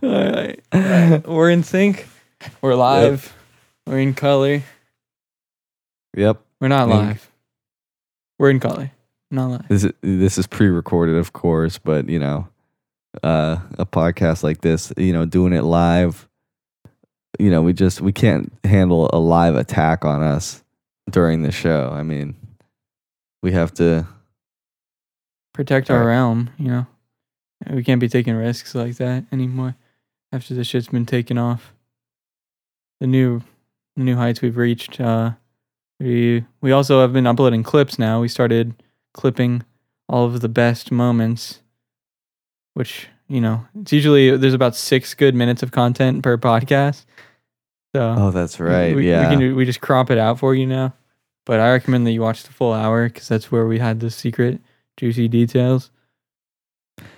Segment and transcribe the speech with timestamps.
[0.00, 0.60] All right.
[0.72, 1.26] All right.
[1.26, 2.06] We're in sync.
[2.60, 3.34] We're live.
[3.84, 4.62] We're in color.
[6.16, 6.40] Yep.
[6.60, 7.28] We're not live.
[8.38, 8.92] We're in color.
[9.32, 9.68] Not live.
[9.68, 12.46] This is, this is pre-recorded, of course, but you know,
[13.24, 16.28] uh, a podcast like this, you know, doing it live,
[17.40, 20.62] you know, we just we can't handle a live attack on us
[21.10, 21.90] during the show.
[21.92, 22.36] I mean,
[23.42, 24.06] we have to.
[25.54, 26.86] Protect our realm, you know.
[27.68, 29.74] We can't be taking risks like that anymore
[30.32, 31.72] after the shit's been taken off.
[33.00, 33.42] The new
[33.96, 35.00] the new heights we've reached.
[35.00, 35.32] Uh
[36.00, 38.20] we we also have been uploading clips now.
[38.20, 38.74] We started
[39.14, 39.62] clipping
[40.08, 41.60] all of the best moments
[42.74, 47.04] which, you know, it's usually there's about 6 good minutes of content per podcast.
[47.94, 48.94] So Oh, that's right.
[48.94, 49.28] We, yeah.
[49.30, 50.94] we can we just crop it out for you now.
[51.44, 54.10] But I recommend that you watch the full hour because that's where we had the
[54.10, 54.60] secret
[54.96, 55.90] juicy details.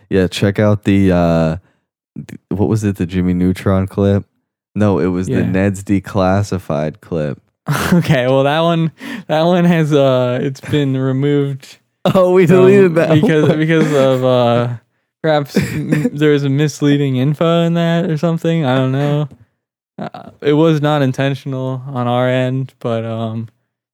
[0.08, 1.56] Yeah, check out the uh
[2.48, 4.24] what was it, the Jimmy Neutron clip?
[4.74, 5.50] No, it was the Yeah.
[5.50, 7.40] Ned's declassified clip.
[7.92, 8.90] okay, well that one
[9.28, 11.78] that one has uh it's been removed
[12.14, 14.76] Oh, we deleted um, because because of uh
[15.22, 18.64] perhaps m- there was a misleading info in that or something.
[18.64, 19.28] I don't know.
[19.98, 23.48] Uh, it was not intentional on our end, but um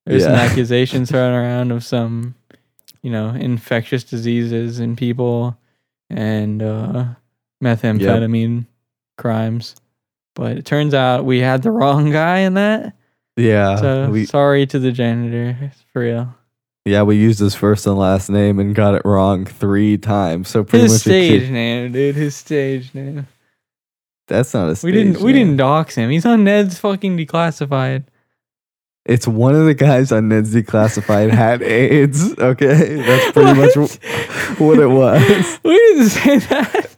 [0.07, 0.41] there's some Yeah.
[0.43, 2.35] accusations thrown around of some
[3.03, 5.59] you know infectious diseases in people
[6.09, 7.07] and uh
[7.63, 8.67] methamphetamine
[9.19, 9.75] crimes.
[10.35, 12.95] But it turns out we had the wrong guy in that.
[13.37, 16.35] yeah, So we sorry to the janitor for real.
[16.85, 20.49] yeah we used his first and last name and got it wrong three times.
[20.49, 22.15] So pretty His much a kid- stage name, dude.
[22.17, 23.27] His stage name.
[24.29, 25.21] That's not a We didn't.
[25.21, 26.11] We didn't dox him.
[26.11, 28.05] He's on Ned's fucking declassified.
[29.05, 32.37] It's one of the guys on Ned's Declassified had AIDS.
[32.37, 33.99] Okay, that's pretty much What?
[34.03, 35.61] wh- what it was.
[35.65, 36.96] we didn't say that.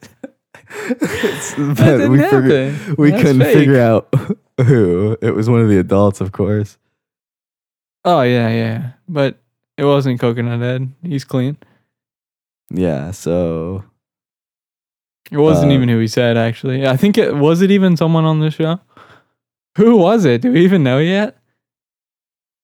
[0.68, 2.94] But didn't we happen.
[2.98, 3.54] we That's couldn't fake.
[3.56, 4.12] figure out
[4.66, 5.16] who.
[5.22, 6.76] It was one of the adults, of course.
[8.04, 8.90] Oh yeah, yeah.
[9.08, 9.38] But
[9.76, 10.92] it wasn't Coconut Ed.
[11.02, 11.56] He's clean.
[12.70, 13.10] Yeah.
[13.12, 13.84] So
[15.30, 16.36] It wasn't Uh, even who he said.
[16.36, 18.80] Actually, I think it was it even someone on the show.
[19.76, 20.42] Who was it?
[20.42, 21.36] Do we even know yet?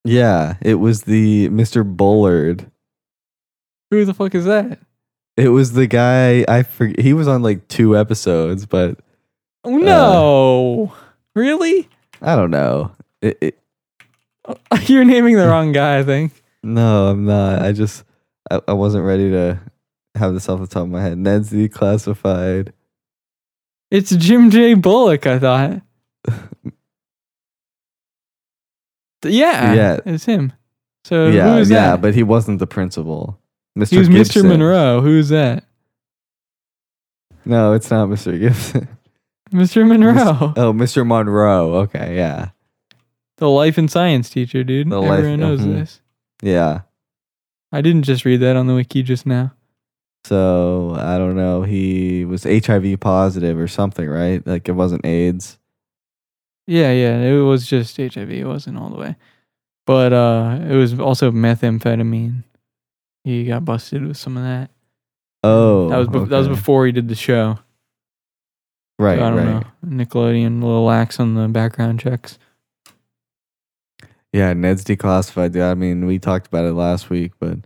[0.07, 1.83] yeah, it was the Mr.
[1.85, 2.71] Bullard.
[3.91, 4.79] Who the fuck is that?
[5.37, 6.45] It was the guy.
[6.49, 7.01] I forget.
[7.01, 8.99] He was on like two episodes, but
[9.65, 10.93] Oh, uh, no,
[11.35, 11.89] really?
[12.23, 12.93] I don't know.
[13.23, 13.59] It, it,
[14.89, 15.99] You're naming the wrong guy.
[15.99, 16.33] I think.
[16.63, 17.63] no, I'm not.
[17.63, 18.05] I just
[18.51, 19.59] I, I wasn't ready to
[20.15, 21.19] have this off the top of my head.
[21.19, 22.73] Ned's Declassified.
[23.91, 24.75] It's Jim J.
[24.75, 25.27] Bullock.
[25.27, 25.83] I thought.
[29.27, 30.01] Yeah, Yeah.
[30.05, 30.53] it's him.
[31.05, 32.03] So yeah, who is yeah, that?
[32.03, 33.39] but he wasn't the principal.
[33.79, 33.91] Mr.
[33.91, 34.43] he was Gibson.
[34.45, 34.49] Mr.
[34.49, 35.01] Monroe.
[35.01, 35.65] Who's that?
[37.45, 38.39] No, it's not Mr.
[38.39, 38.89] Gibson.
[39.53, 39.87] Mr.
[39.87, 41.07] Monroe, Oh, Mr.
[41.07, 41.75] Monroe.
[41.83, 42.51] Okay, yeah.
[43.37, 44.91] the life and science teacher, dude.
[44.91, 45.75] The life- Everyone knows mhm.
[45.75, 46.01] this.
[46.43, 46.81] Yeah.
[47.71, 49.53] I didn't just read that on the wiki just now.
[50.25, 51.63] So I don't know.
[51.63, 54.45] He was HIV positive or something, right?
[54.47, 55.59] Like it wasn't AIDS.
[56.67, 58.31] Yeah, yeah, it was just HIV.
[58.31, 59.17] It wasn't all the way,
[59.87, 62.43] but uh, it was also methamphetamine.
[63.25, 64.71] He got busted with some of that.
[65.43, 67.59] Oh, that was bef- that was before he did the show.
[68.99, 69.67] Right, So I don't right.
[69.83, 70.05] know.
[70.05, 72.39] Nickelodeon a little lax on the background checks.
[74.33, 75.53] Yeah, Ned's declassified.
[75.53, 75.63] dude.
[75.63, 77.59] I mean, we talked about it last week, but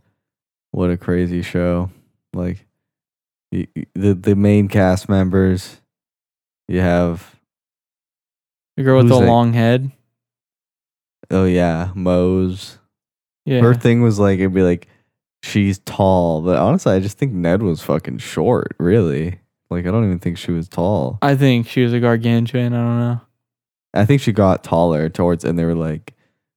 [0.70, 1.90] what a crazy show!
[2.34, 2.66] Like
[3.50, 5.80] the the main cast members.
[6.66, 7.34] You have
[8.76, 9.26] The girl with the that?
[9.26, 9.90] long head.
[11.30, 12.78] oh yeah, Moze.
[13.46, 13.60] Yeah.
[13.60, 14.88] Her thing was like it'd be like
[15.42, 18.74] she's tall, but honestly, I just think Ned was fucking short.
[18.78, 19.40] Really,
[19.70, 21.18] like I don't even think she was tall.
[21.22, 22.72] I think she was a gargantuan.
[22.74, 23.20] I don't know.
[23.94, 26.14] I think she got taller towards, and they were like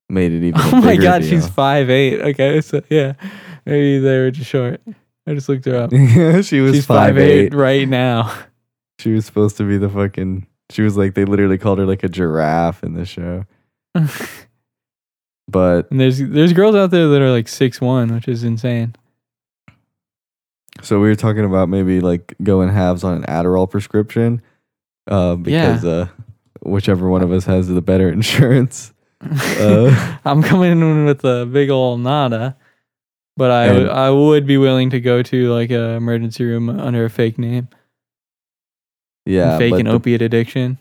[0.10, 0.60] made it even.
[0.64, 1.30] Oh my god, deal.
[1.30, 2.22] she's five eight.
[2.22, 3.14] Okay, so yeah,
[3.66, 4.82] maybe they were just short.
[5.28, 5.92] I just looked her up.
[6.44, 7.54] she was She's five eight.
[7.54, 8.34] right now.
[9.00, 10.48] She was supposed to be the fucking.
[10.72, 13.46] She was like they literally called her like a giraffe in the show.
[15.48, 18.96] But And there's there's girls out there that are like six one, which is insane.
[20.82, 24.42] so we were talking about maybe like going halves on an Adderall prescription,
[25.08, 26.08] uh, because uh,
[26.62, 28.94] whichever one of us has the better insurance.
[29.22, 30.18] Uh.
[30.26, 32.58] I'm coming in with a big old nada,
[33.38, 37.06] but I And- I would be willing to go to like a emergency room under
[37.06, 37.68] a fake name,
[39.28, 40.80] Yeah, fake an the- opiate addiction.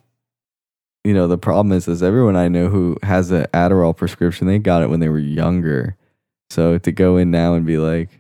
[1.05, 4.58] You know the problem is is everyone I know who has an Adderall prescription they
[4.58, 5.97] got it when they were younger,
[6.50, 8.11] so to go in now and be like,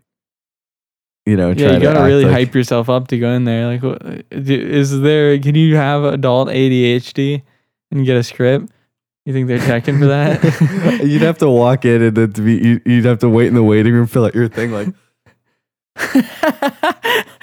[1.26, 3.66] you know, try Yeah, you gotta really like- hype yourself up to go in there.
[3.66, 5.38] Like, what, is there?
[5.38, 7.42] Can you have adult ADHD
[7.90, 8.70] and get a script?
[9.26, 11.02] You think they're checking for that?
[11.04, 13.54] you'd have to walk in and then to be, you- you'd have to wait in
[13.54, 14.72] the waiting room, fill out your thing.
[14.72, 14.88] Like,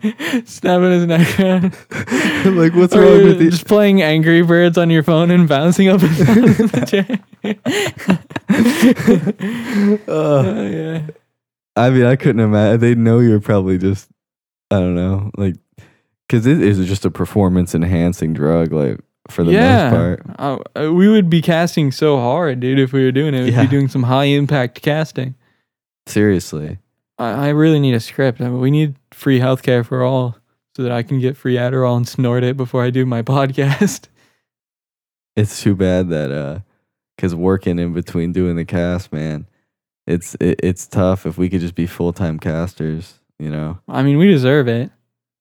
[0.46, 1.38] Snapping his neck
[2.46, 3.50] like what's Or wrong with you?
[3.50, 7.18] Just playing Angry Birds on your phone and bouncing up and down the chair.
[10.08, 11.06] Uh, Oh, yeah.
[11.76, 12.80] I mean, I couldn't imagine.
[12.80, 14.08] They know you're probably just,
[14.70, 15.54] I don't know, like,
[16.28, 18.98] because it is just a performance enhancing drug, like
[19.30, 19.90] for the yeah.
[19.90, 20.22] most part.
[20.38, 23.44] Oh, uh, we would be casting so hard, dude, if we were doing it.
[23.44, 23.62] We'd Yeah.
[23.62, 25.34] be doing some high impact casting.
[26.06, 26.78] Seriously,
[27.18, 28.40] I, I really need a script.
[28.40, 30.36] I mean, we need free healthcare for all
[30.76, 34.08] so that I can get free Adderall and snort it before I do my podcast.
[35.36, 36.60] it's too bad that uh,
[37.16, 39.46] because working in between doing the cast, man,
[40.06, 41.26] it's it, it's tough.
[41.26, 44.90] If we could just be full time casters, you know, I mean, we deserve it.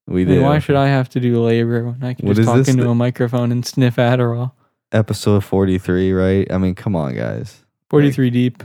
[0.08, 2.48] we I mean, why should I have to do labor when I can What just
[2.48, 4.52] talk into th- a microphone and sniff Adderall?
[4.92, 6.52] Episode forty three, right?
[6.52, 7.64] I mean, come on, guys.
[7.90, 8.64] 43 deep.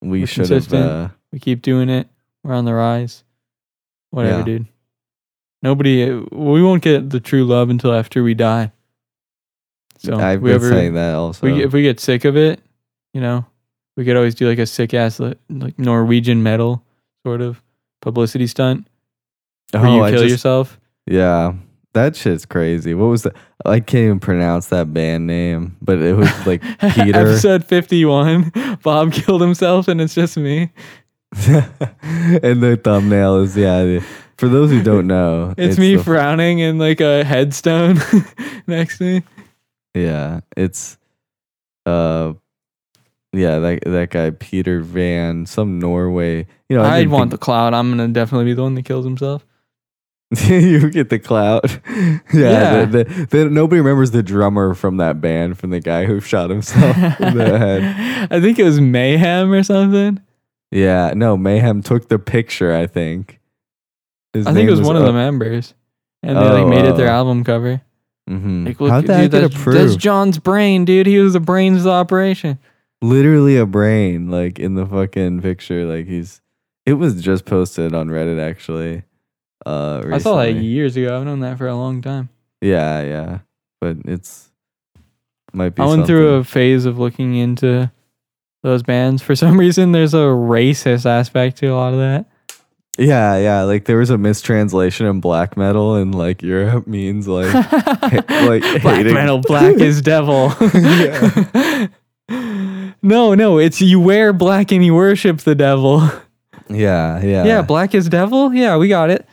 [0.00, 0.72] We should have.
[0.72, 2.08] Uh, We keep doing it.
[2.48, 3.24] We're on the rise.
[4.10, 4.44] Whatever, Yeah.
[4.44, 4.66] dude.
[5.62, 8.72] Nobody, uh, we won't get the true love until after we die.
[9.98, 11.46] So I've we been ever, saying that also.
[11.46, 12.60] we, if we get sick of it,
[13.12, 13.44] you know,
[13.98, 16.82] we could always do like a sick ass li- like Norwegian metal
[17.26, 17.60] sort of
[18.00, 18.86] publicity stunt
[19.72, 20.80] where oh, you Oh, I kill just- yourself.
[21.06, 21.52] Yeah,
[21.92, 22.94] that shit's crazy.
[22.94, 23.34] What was that?
[23.66, 26.62] I can't even pronounce that band name, but it was like
[26.94, 27.14] Peter.
[27.18, 28.52] Episode 51.
[28.82, 30.70] Bob killed himself and it's just me.
[31.46, 33.82] and the thumbnail is yeah.
[33.84, 34.04] the-
[34.36, 37.98] For those who don't know, It's, me the- frowning and like a headstone
[38.66, 39.22] next to me.
[39.94, 40.96] yeah, it's
[41.86, 42.32] uh,
[43.32, 43.58] yeah.
[43.58, 46.46] That that guy Peter Van, some Norway.
[46.68, 47.74] You know, I I'd want the cloud.
[47.74, 49.44] I'm gonna definitely be the one that kills himself.
[50.46, 51.64] you get the clout.
[51.88, 52.84] yeah, Yeah.
[52.84, 56.50] The, the, the, nobody remembers the drummer from that band, from the guy who shot
[56.50, 58.28] himself in the head.
[58.30, 60.20] I think it was mayhem or something.
[60.70, 62.74] Yeah, no, Mayhem took the picture.
[62.74, 63.40] I think.
[64.34, 65.74] His I think it name was one of the members,
[66.22, 67.80] and they like made it their Oh, album cover.
[68.28, 68.66] mhm.
[68.66, 69.96] Like, look, How'd that dude, get that's, that's?
[69.96, 71.06] John's brain, dude.
[71.06, 72.58] He was the brains of the operation.
[73.00, 75.84] Literally a brain, like in the fucking picture.
[75.86, 76.40] Like he's.
[76.84, 79.02] It was just posted on Reddit actually.
[79.66, 81.16] Uh, I saw that years ago.
[81.18, 82.28] I've known that for a long time.
[82.60, 83.38] Yeah, yeah,
[83.80, 84.50] but it's
[85.52, 85.82] might be.
[85.82, 87.90] I went through a phase of looking into
[88.62, 89.22] those bands.
[89.22, 92.26] For some reason, there's a racist aspect to a lot of that.
[92.98, 93.62] Yeah, yeah.
[93.62, 97.52] Like there was a mistranslation in black metal, and like Europe means like
[98.02, 100.52] like black hating- metal, black is devil.
[103.00, 106.00] No, no, it's you wear black and you worship the devil.
[106.68, 108.52] yeah, yeah, Yeah, black is devil.
[108.52, 109.26] Yeah, we got it.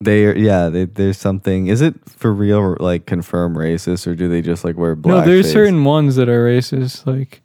[0.00, 0.68] They yeah.
[0.68, 1.66] They, there's something.
[1.66, 2.76] Is it for real?
[2.78, 5.26] Like confirm racist, or do they just like wear black?
[5.26, 7.04] no, there's certain ones that are racist.
[7.06, 7.42] Like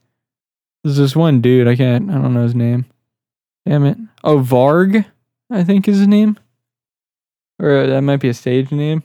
[0.85, 1.67] there's this one dude.
[1.67, 2.09] I can't.
[2.11, 2.85] I don't know his name.
[3.65, 3.97] Damn it.
[4.23, 5.03] Oh, Varg,
[5.49, 6.37] I think is his name,
[7.59, 9.01] or that might be a stage name.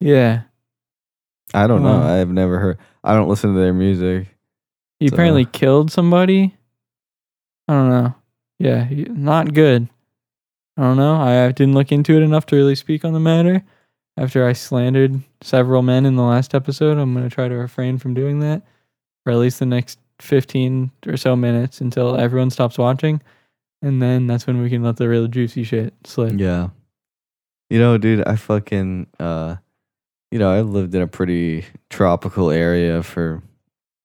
[0.00, 0.42] Yeah,
[1.54, 2.02] I don't know.
[2.02, 2.78] Uh, I've never heard.
[3.04, 4.28] I don't listen to their music.
[5.00, 6.54] he So- apparently killed somebody.
[7.68, 8.14] I don't know.
[8.58, 9.88] Yeah, he, not good.
[10.76, 11.16] I don't know.
[11.16, 13.62] I didn't look into it enough to really speak on the matter.
[14.16, 17.98] After I slandered several men in the last episode, I'm going to try to refrain
[17.98, 18.62] from doing that
[19.22, 23.20] for at least the next 15 or so minutes until everyone stops watching.
[23.82, 26.38] And then that's when we can let the real juicy shit slip.
[26.38, 26.68] Yeah.
[27.70, 29.56] You know, dude, I fucking uh
[30.30, 33.42] you know, I've lived in a pretty tropical area for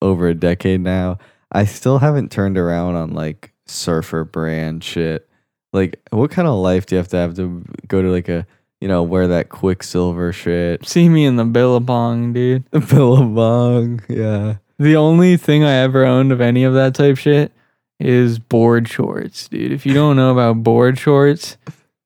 [0.00, 1.18] over a decade now.
[1.52, 5.28] I still haven't turned around on like surfer brand shit.
[5.72, 8.46] Like what kind of life do you have to have to go to like a
[8.80, 10.86] you know, wear that Quiksilver shit?
[10.86, 12.66] See me in the Billabong, dude.
[12.70, 14.02] The Billabong.
[14.10, 14.56] Yeah.
[14.78, 17.52] The only thing I ever owned of any of that type shit
[18.00, 19.70] is board shorts, dude.
[19.72, 21.56] If you don't know about board shorts,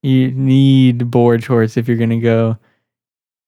[0.03, 2.59] you need board shorts if you're gonna go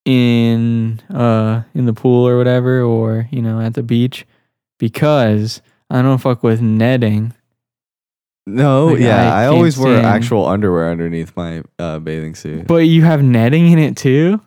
[0.06, 4.26] in uh in the pool or whatever, or you know at the beach,
[4.78, 5.60] because
[5.90, 7.34] I don't fuck with netting.
[8.46, 9.32] No, Like, yeah.
[9.34, 12.66] I I, always wear stand- actual underwear underneath my uh, bathing suit.
[12.66, 14.40] But you have netting in it too.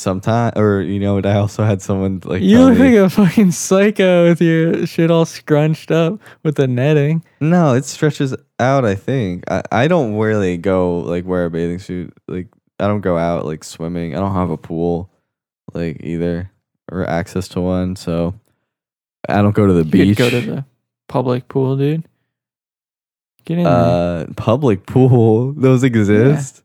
[0.00, 3.50] Sometimes or you know I also had someone like You look me, like a fucking
[3.52, 7.22] psycho with your shit all scrunched up with the netting.
[7.40, 8.86] No, it stretches out.
[8.86, 12.14] I think I, I don't really go like wear a bathing suit.
[12.28, 14.16] Like I don't go out like swimming.
[14.16, 15.10] I don't have a pool
[15.74, 16.50] like either
[16.90, 17.94] or access to one.
[17.94, 18.34] So
[19.28, 20.16] I don't go to the You beach.
[20.18, 20.64] go to the
[21.08, 22.04] public pool, dude.
[23.44, 23.72] Get in there.
[23.72, 25.52] Uh, public pool.
[25.56, 26.62] Those exist.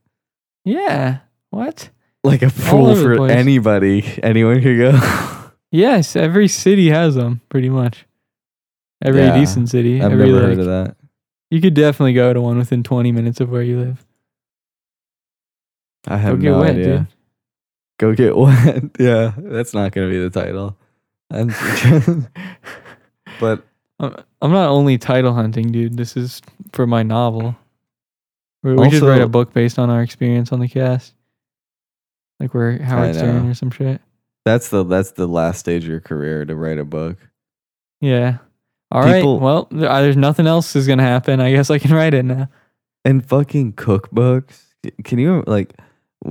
[0.64, 1.18] Yeah.
[1.50, 1.90] What?
[2.26, 3.32] Like a over the for place.
[3.32, 4.04] anybody.
[4.24, 5.32] Anyone could go.
[5.72, 8.06] Yes, every city has them, pretty much.
[9.04, 10.02] Every Yeah, decent city.
[10.02, 10.96] I've every, never like, heard of that.
[11.52, 14.06] You could definitely go to one within 20 minutes of where you live.
[16.08, 16.86] I have Go no wet, idea.
[16.86, 17.08] dude.
[17.98, 18.84] Go get wet.
[19.00, 20.78] yeah, that's not gonna be the title.
[21.32, 21.48] I'm
[23.40, 23.66] but
[24.00, 25.98] I'm I'm not only title hunting, dude.
[25.98, 26.42] This is
[26.72, 27.56] for my novel.
[28.64, 31.15] We, we should write a book based on our experience on the cast.
[32.40, 34.02] Like we're Howard Stern or some shit.
[34.46, 37.18] that's the that's the last stage of your career to write a book.
[38.02, 38.38] Yeah.
[38.92, 39.16] All right.
[39.16, 41.40] People- Well, there, uh, there's nothing else is gonna happen.
[41.40, 42.50] I guess I can write it now.
[43.04, 44.64] And fucking cookbooks.
[45.04, 45.74] Can you like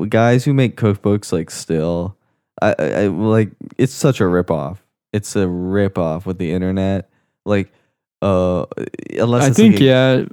[0.09, 2.17] guys who make cookbooks like still?
[2.63, 4.79] I, I, like it's such a ripoff.
[5.13, 7.09] It's a ripoff with the internet.
[7.45, 7.73] Like,
[8.23, 8.67] uh,
[9.19, 10.25] unless I think like a- yeah.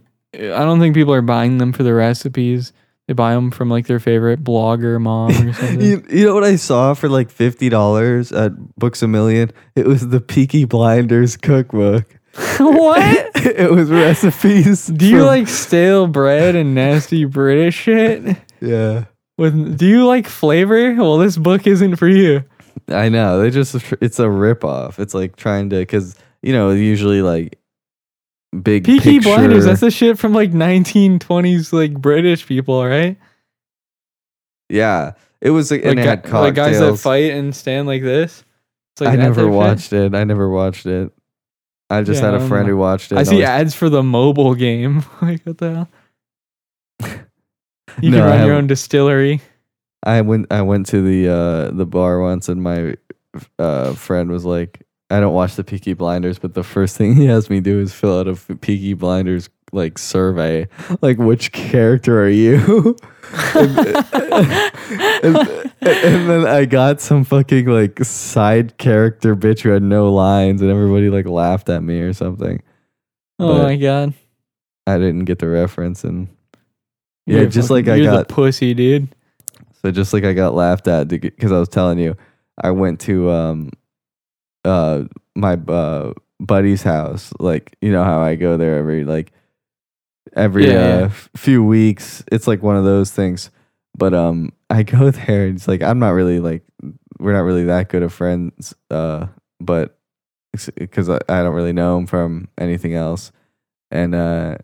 [0.56, 2.72] I don't think people are buying them for the recipes.
[3.12, 5.82] They buy them from like their favorite blogger mom or something.
[5.82, 9.52] You, you know what I saw for like fifty dollars at Books a Million?
[9.76, 12.06] It was the Peaky Blinders cookbook.
[12.58, 13.32] what?
[13.36, 14.88] it was recipes.
[14.88, 18.38] Do you from- like stale bread and nasty British shit?
[18.62, 19.04] Yeah,
[19.38, 20.94] With do you like flavor?
[20.96, 22.46] Well, this book isn't for you.
[22.88, 23.42] I know.
[23.42, 25.00] They just it's a ripoff.
[25.00, 27.60] It's like trying to because you know usually like
[28.52, 29.30] big Peaky picture.
[29.36, 33.18] Blinders, that's the shit from like 1920s like British people, right?
[34.70, 38.44] yeah, it was like, Like, it had like guys that fight and stand like this.
[38.94, 39.50] It's like I never shit?
[39.52, 40.16] watched it.
[40.16, 41.12] I never watched it.
[41.90, 43.18] I just Yeah, had a friend who watched it.
[43.18, 45.04] I see was- ads for the mobile game.
[45.22, 45.88] like what the
[47.02, 47.10] hell?
[48.02, 49.42] You No, can run your own distillery.
[50.04, 52.96] I went I went to the uh the bar once and my
[53.60, 54.82] uh friend was like
[55.12, 57.94] I don't watch the Peaky Blinders but the first thing he has me do is
[57.94, 60.68] fill out a Peaky Blinders like survey
[61.02, 62.96] like which character are you
[63.56, 63.78] and,
[65.24, 65.38] and,
[65.82, 70.70] and then I got some fucking like side character bitch who had no lines and
[70.72, 72.62] everybody like laughed at me or something
[73.40, 74.14] oh but- my god.
[74.88, 76.28] I didn't get the reference and
[77.28, 79.08] You're Yeah, just fucking- like I you're got- the pussy, dude.
[79.82, 82.16] So just like I got laughed at because I was telling you,
[82.62, 83.70] I went to um
[84.66, 85.04] uh
[85.36, 87.34] my uh buddy's house.
[87.40, 89.32] Like you know how I go there every like
[90.36, 91.06] every Yeah, uh, yeah.
[91.06, 92.24] f- few weeks.
[92.32, 93.50] It's like one of those things.
[93.98, 96.64] But um I go there and it's like I'm not really like
[97.20, 98.74] we're not really that good of friends.
[98.90, 99.28] Uh,
[99.60, 99.98] but
[100.76, 103.32] because I, I don't really know him from anything else,
[103.92, 104.58] and uh,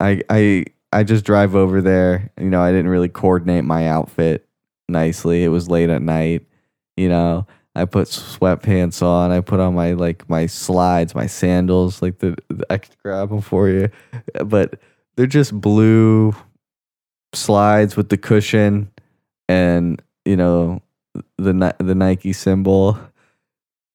[0.00, 2.30] I I I just drive over there.
[2.38, 4.46] You know, I didn't really coordinate my outfit
[4.88, 5.44] nicely.
[5.44, 6.46] It was late at night.
[6.96, 9.32] You know, I put sweatpants on.
[9.32, 12.02] I put on my like my slides, my sandals.
[12.02, 12.36] Like the,
[12.70, 13.88] I could grab them for you,
[14.44, 14.78] but
[15.16, 16.34] they're just blue
[17.32, 18.90] slides with the cushion
[19.48, 20.82] and you know
[21.38, 22.98] the the Nike symbol.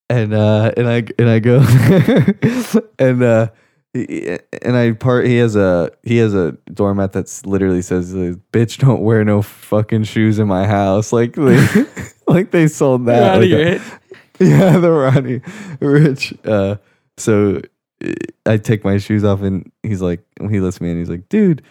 [0.10, 1.60] And uh and I and I go
[3.00, 3.48] and uh
[3.94, 9.02] and I part he has a he has a doormat that's literally says bitch don't
[9.02, 11.36] wear no fucking shoes in my house like
[12.30, 13.82] like they sold that out like your a-
[14.40, 15.42] yeah the Ronnie
[15.80, 16.76] Rich uh
[17.18, 17.62] so
[18.04, 18.14] uh,
[18.46, 21.62] I take my shoes off and he's like he lets me in he's like dude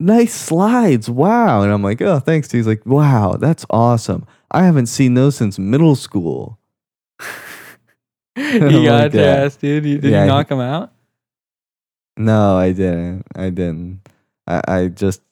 [0.00, 4.86] nice slides wow and I'm like oh thanks he's like wow that's awesome I haven't
[4.86, 6.58] seen those since middle school
[8.36, 9.84] you like got your ass, dude.
[9.84, 10.92] You, did Yeah, you knock him out?
[12.16, 13.24] No, I didn't.
[13.34, 14.00] I didn't.
[14.46, 15.22] I, I just,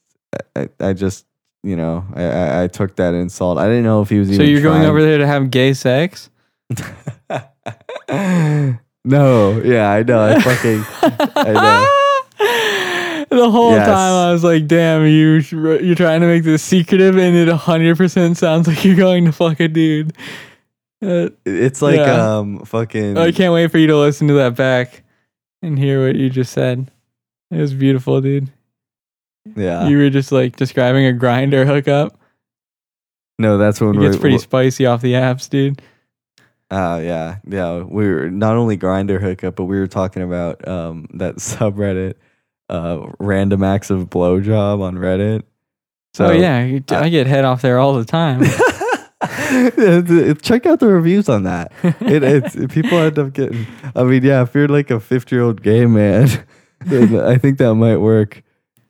[0.57, 1.27] I, I just,
[1.63, 3.59] you know, I, I, I took that insult.
[3.59, 4.49] I didn't know if he was So even.
[4.49, 6.29] you're going over there to have gay sex?
[9.05, 10.23] no, yeah, I know.
[10.23, 10.85] I fucking,
[11.37, 13.27] I know.
[13.37, 13.87] the whole Yes.
[13.87, 15.41] time I was like, "Damn, you
[15.81, 19.33] you're trying to make this secretive, and it 100 percent sounds like you're going to
[19.33, 20.13] fuck a dude."
[21.05, 22.37] Uh, it's like, Yeah.
[22.39, 23.19] um, fucking.
[23.19, 25.03] I can't wait for you to listen to that back
[25.61, 26.91] and hear what you just said.
[27.51, 28.51] It was beautiful, dude.
[29.57, 29.89] Yeah.
[29.89, 32.19] You were just like describing a Grindr hookup.
[33.39, 35.83] no, that's when It we gets pretty spicy off the apps, dude.
[36.71, 37.83] Uh, yeah, yeah.
[37.83, 42.15] We were not only Grindr hookup, but we were talking about um that subreddit,
[42.71, 45.43] uh, random acts of blowjob on Reddit.
[46.15, 48.43] So oh yeah, you- I get head off there all the time.
[50.43, 51.73] Check out the reviews on that.
[51.83, 53.67] It, it's people end up getting.
[53.95, 56.29] I mean, yeah, if you're like a 50 year old gay man,
[56.87, 58.43] I think that might work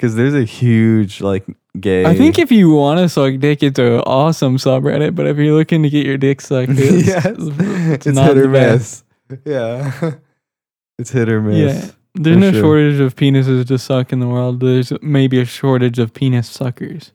[0.02, 1.46] because there's a huge like
[1.78, 2.04] gay.
[2.04, 5.14] I think if you want to suck dick, it's an awesome subreddit.
[5.14, 8.38] But if you're looking to get your dick sucked, it's, yes, it's it's not hit
[8.38, 9.04] or the best.
[9.28, 9.38] miss.
[9.44, 10.14] Yeah,
[10.98, 11.84] it's hit or miss.
[11.84, 11.90] Yeah.
[12.14, 12.62] There's no sure.
[12.62, 14.58] shortage of penises to suck in the world.
[14.58, 17.12] There's maybe a shortage of penis suckers.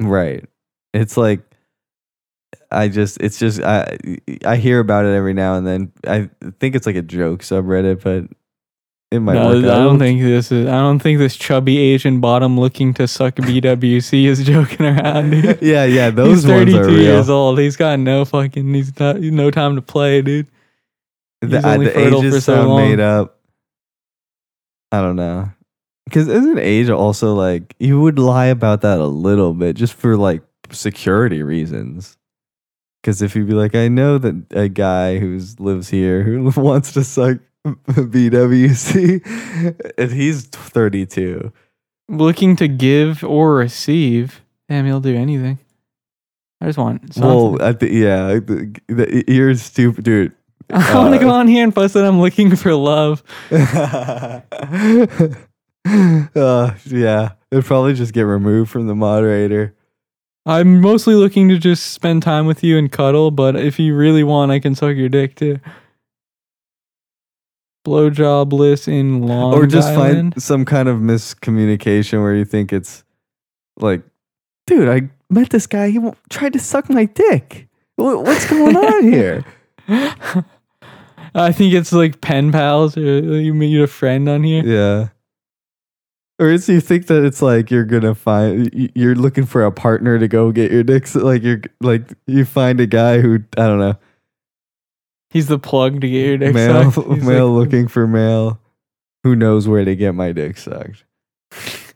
[0.00, 0.44] Right.
[0.94, 1.40] It's like
[2.70, 3.98] I just it's just I
[4.44, 5.92] I hear about it every now and then.
[6.06, 8.30] I think it's like a joke subreddit, but
[9.12, 10.66] it might No, work I don't think this is.
[10.66, 15.58] I don't think this chubby Asian bottom looking to suck BWC is joking around, dude.
[15.62, 17.58] yeah, yeah, those he's ones 32 are years old.
[17.58, 18.72] He's got no fucking.
[18.72, 19.16] He's not.
[19.16, 20.46] He's no time to play, dude.
[21.42, 22.88] The, He's uh, only the fertile ages for so long.
[22.88, 23.38] made up.
[24.90, 25.50] I don't know.
[26.04, 30.16] Because isn't age also like you would lie about that a little bit just for
[30.16, 32.16] like security reasons?
[33.02, 36.92] Because if you'd be like, I know that a guy who lives here who wants
[36.92, 39.24] to suck BWC,
[39.98, 41.52] and he's 32.
[42.08, 44.42] Looking to give or receive.
[44.68, 45.58] Damn, he'll do anything.
[46.60, 47.14] I just want.
[47.14, 47.30] Something.
[47.30, 50.32] Well, at the, yeah, the, the, you're stupid, dude.
[50.70, 53.22] I want to uh, go on here and post that I'm looking for love.
[53.50, 54.40] uh,
[56.86, 59.74] yeah, it'd probably just get removed from the moderator.
[60.44, 64.24] I'm mostly looking to just spend time with you and cuddle, but if you really
[64.24, 65.60] want, I can suck your dick too.
[67.84, 70.34] Blowjob bliss in Long or just Island.
[70.34, 73.02] find some kind of miscommunication where you think it's
[73.78, 74.02] like,
[74.66, 75.90] dude, I met this guy.
[75.90, 75.98] He
[76.30, 77.68] tried to suck my dick.
[77.96, 79.44] What's going on here?
[81.34, 83.00] I think it's like pen pals, or
[83.40, 84.62] you meet a friend on here.
[84.64, 85.08] yeah.
[86.38, 90.18] Or is you think that it's like you're gonna find you're looking for a partner
[90.18, 91.06] to go get your dick.
[91.06, 93.96] su- Like you're like you find a guy who I don't know
[95.32, 97.08] He's the plug to get your dick male sucked.
[97.14, 98.58] He's male like- looking for male
[99.24, 101.04] who knows where to get my dick sucked.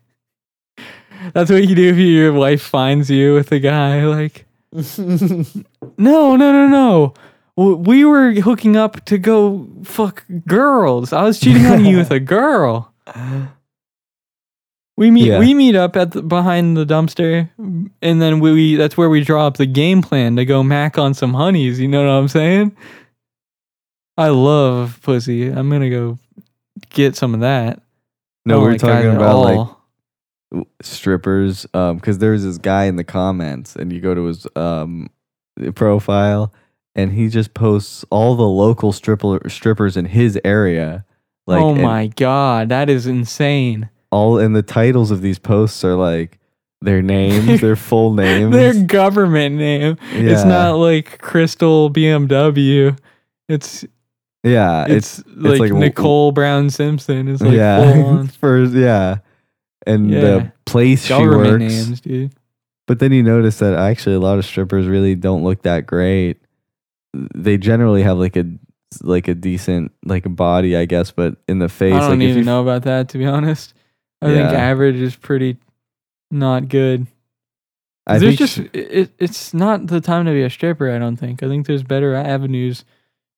[1.32, 4.04] That's what you do if your wife finds you with a guy.
[4.06, 7.14] Like, no, no, no, no.
[7.56, 11.12] We were hooking up to go fuck girls.
[11.12, 12.92] I was cheating on you with a girl.
[14.98, 15.40] We meet Yeah.
[15.40, 19.22] we meet up at the, behind the dumpster, and then we, we that's where we
[19.22, 21.78] draw up the game plan to go mac on some honeys.
[21.78, 22.74] You know what I'm saying?
[24.16, 25.49] I love pussy.
[25.49, 26.19] I'm gonna go
[26.90, 27.82] get some of that.
[28.45, 29.40] no, I we're like talking about
[30.52, 34.47] like strippers um because there's this guy in the comments and you go to his
[34.56, 35.10] um
[35.75, 36.52] profile
[36.95, 41.04] and he just posts all the local stripper strippers in his area
[41.47, 43.88] like oh my god, that is insane.
[44.10, 46.38] all and the titles of these posts are like
[46.80, 49.97] their names their full names Their government name.
[50.12, 50.21] yeah.
[50.32, 52.97] It's not like Crystal BMW.
[53.49, 53.84] It's
[54.47, 57.28] yeah it's, like, like l- Nicole Brown Simpson.
[57.28, 59.19] It's like yeah for yeah
[59.87, 60.21] and Yeah.
[60.21, 62.32] the place she works names, dude.
[62.87, 66.39] But then you notice that actually a lot of strippers really don't look that great.
[67.13, 68.45] They generally have like a
[69.02, 72.30] like a decent like body, I guess, but in the face, I don't like if
[72.30, 73.75] even you, know about that to be honest.
[74.23, 75.59] I think average is pretty
[76.30, 77.06] not good.
[78.06, 80.91] I there's just it, it's not the time to be a stripper.
[80.91, 81.43] I don't think.
[81.43, 82.85] I think there's better avenues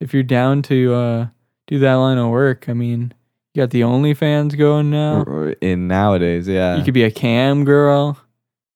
[0.01, 1.27] if you're down to uh,
[1.67, 2.69] do that line of work.
[2.69, 3.13] I mean,
[3.55, 5.25] you got the OnlyFans going now.
[5.61, 8.19] in nowadays, yeah, You could be a cam girl,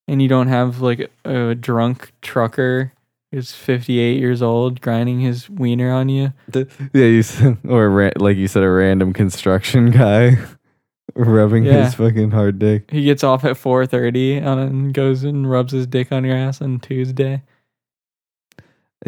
[0.09, 2.93] and you don't have like a, a drunk trucker
[3.31, 6.33] who's 58 years old grinding his wiener on you.
[6.53, 10.37] yeah, you said, or ra- like you said, a random construction guy
[11.15, 11.85] rubbing Yeah.
[11.85, 12.91] his fucking hard dick.
[12.91, 16.61] He gets off at 4:30 on and goes and rubs his dick on your ass
[16.61, 17.43] on Tuesday.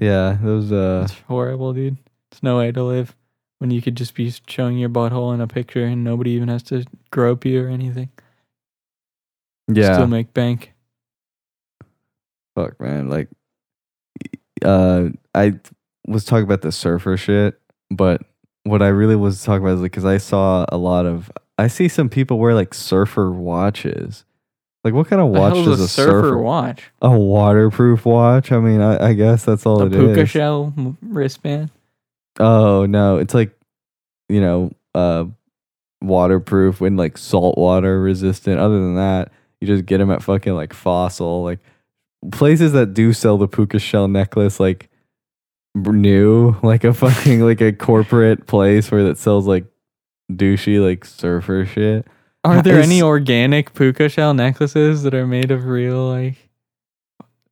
[0.01, 1.97] Yeah, those uh, That's horrible, dude.
[2.35, 3.15] It's no way to live
[3.61, 6.65] when you could just be showing your butthole in a picture and nobody even has
[6.65, 8.09] to grope you or anything.
[9.69, 10.73] yeah, Still make bank.
[12.57, 13.29] fuck man like
[14.65, 15.53] uh i
[16.09, 18.21] was talking about the surfer shit but
[18.65, 21.67] what i really was talking about is like because i saw a lot of i
[21.69, 24.25] see some people wear like surfer watches
[24.85, 26.91] like what kind of watch does is a a surfer, surfer watch?
[27.03, 30.31] a waterproof watch i mean i, I guess that's all A it puka is.
[30.31, 31.71] shell wristband.
[32.41, 33.57] Oh no it's like
[34.29, 35.25] you know uh
[36.03, 38.61] waterproof and like salt water resistant.
[38.61, 41.43] Other than that you just get them at fucking like fossil.
[41.43, 41.61] Like
[42.33, 44.89] places that do sell the puka shell necklace like
[45.75, 49.65] new like a fucking like a corporate place where that sells like
[50.31, 52.07] douchey like surfer shit.
[52.45, 56.44] Are there Is- any organic puka shell necklaces that are made of real like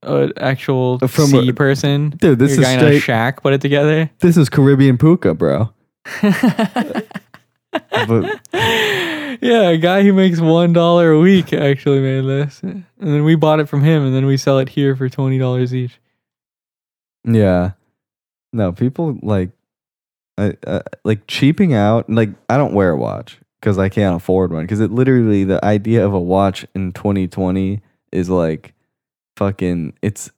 [0.03, 2.11] an actual From sea a- person?
[2.11, 4.11] dude this Your is guy in a straight shack put it together.
[4.21, 5.73] this is caribbean puka bro
[8.07, 8.41] but
[9.41, 13.35] yeah, a guy who makes one dollar a week actually made this, and then we
[13.35, 15.99] bought it from him, and then we sell it here for twenty dollars each.
[17.25, 17.73] yeah
[18.53, 19.51] no people like
[20.39, 22.11] I, uh, like cheaping out.
[22.11, 24.63] Like I don't wear a watch because I can't afford one.
[24.65, 27.81] Because it literally the idea of a watch in 2020
[28.13, 28.75] is like
[29.37, 29.95] fucking.
[30.03, 30.31] It's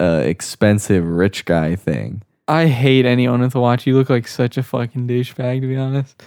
[0.00, 2.22] a expensive rich guy thing.
[2.46, 3.86] I hate anyone with a watch.
[3.86, 6.22] You look like such a fucking douchebag, to be honest.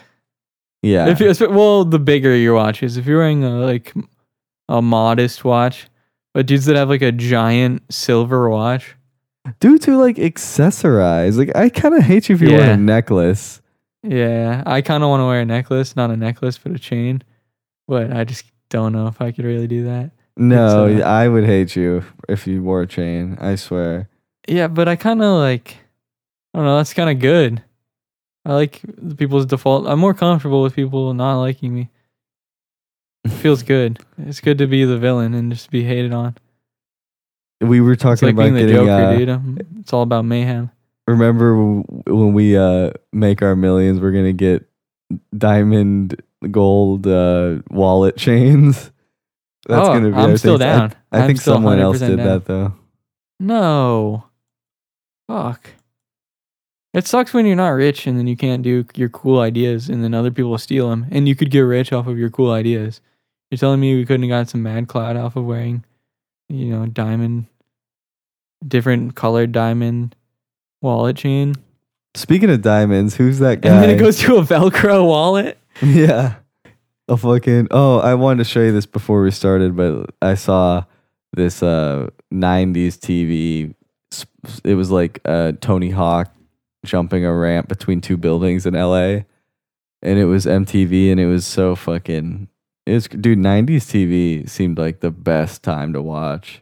[0.82, 1.08] Yeah.
[1.08, 3.93] If you, well, the bigger your watch is, if you're wearing a like
[4.70, 5.88] a modest watch,
[6.34, 8.96] but dudes that have like a giant silver watch,
[9.60, 11.38] Dudes who like accessorize.
[11.38, 13.62] Like I kind of hate you if you wear a necklace.
[14.04, 17.24] yeah, I kind of want to wear a necklace, not a necklace, but a chain.
[17.88, 20.12] But I just don't know if I could really do that.
[20.38, 23.38] No, It's, uh, I would hate you if you wore a chain.
[23.41, 24.08] I swear.
[24.47, 25.78] Yeah, but I kind of like,
[26.54, 26.78] I don't know.
[26.78, 27.63] That's kind of good.
[28.45, 29.88] I like the people's default.
[29.88, 31.89] I'm more comfortable with people not liking me.
[33.26, 34.00] It feels good.
[34.19, 36.38] It's good to be the villain and just be hated on.
[37.60, 38.76] We were It's talking like about being the getting.
[38.76, 39.30] Joker, uh, dude.
[39.30, 40.69] Um, It's all about mayhem.
[41.08, 44.67] remember when we uh make our millions we're gonna get
[45.36, 46.21] diamond
[46.52, 48.91] gold uh wallet chains
[49.67, 50.67] that's oh, gonna be I'm our still thing.
[50.67, 50.93] Down.
[51.12, 52.25] i, I'm think still someone else did down.
[52.25, 52.73] that though
[53.39, 54.23] No.
[55.27, 55.69] Fuck.
[56.93, 60.03] It sucks when you're not rich and then you can't do your cool ideas and
[60.03, 61.06] then other people steal them.
[61.12, 63.01] And you could get rich off of your cool ideas.
[63.51, 65.84] You're telling me we couldn't have got some mad cloud off of wearing,
[66.49, 67.45] you know, diamond,
[68.67, 70.15] different colored diamond
[70.82, 71.56] wallet chain.
[72.15, 75.60] speaking of diamonds who's that guy And then it goes to a Velcro wallet.
[75.84, 76.36] yeah
[77.10, 80.84] a fucking oh i wanted to show you this before we started but i saw
[81.34, 83.74] this uh 90s tv
[84.63, 86.34] it was like uh tony hawk
[86.86, 88.96] jumping a ramp between two buildings in la
[90.02, 92.48] and it was mtv and it was so fucking
[92.86, 96.62] it was dude 90s tv seemed like the best time to watch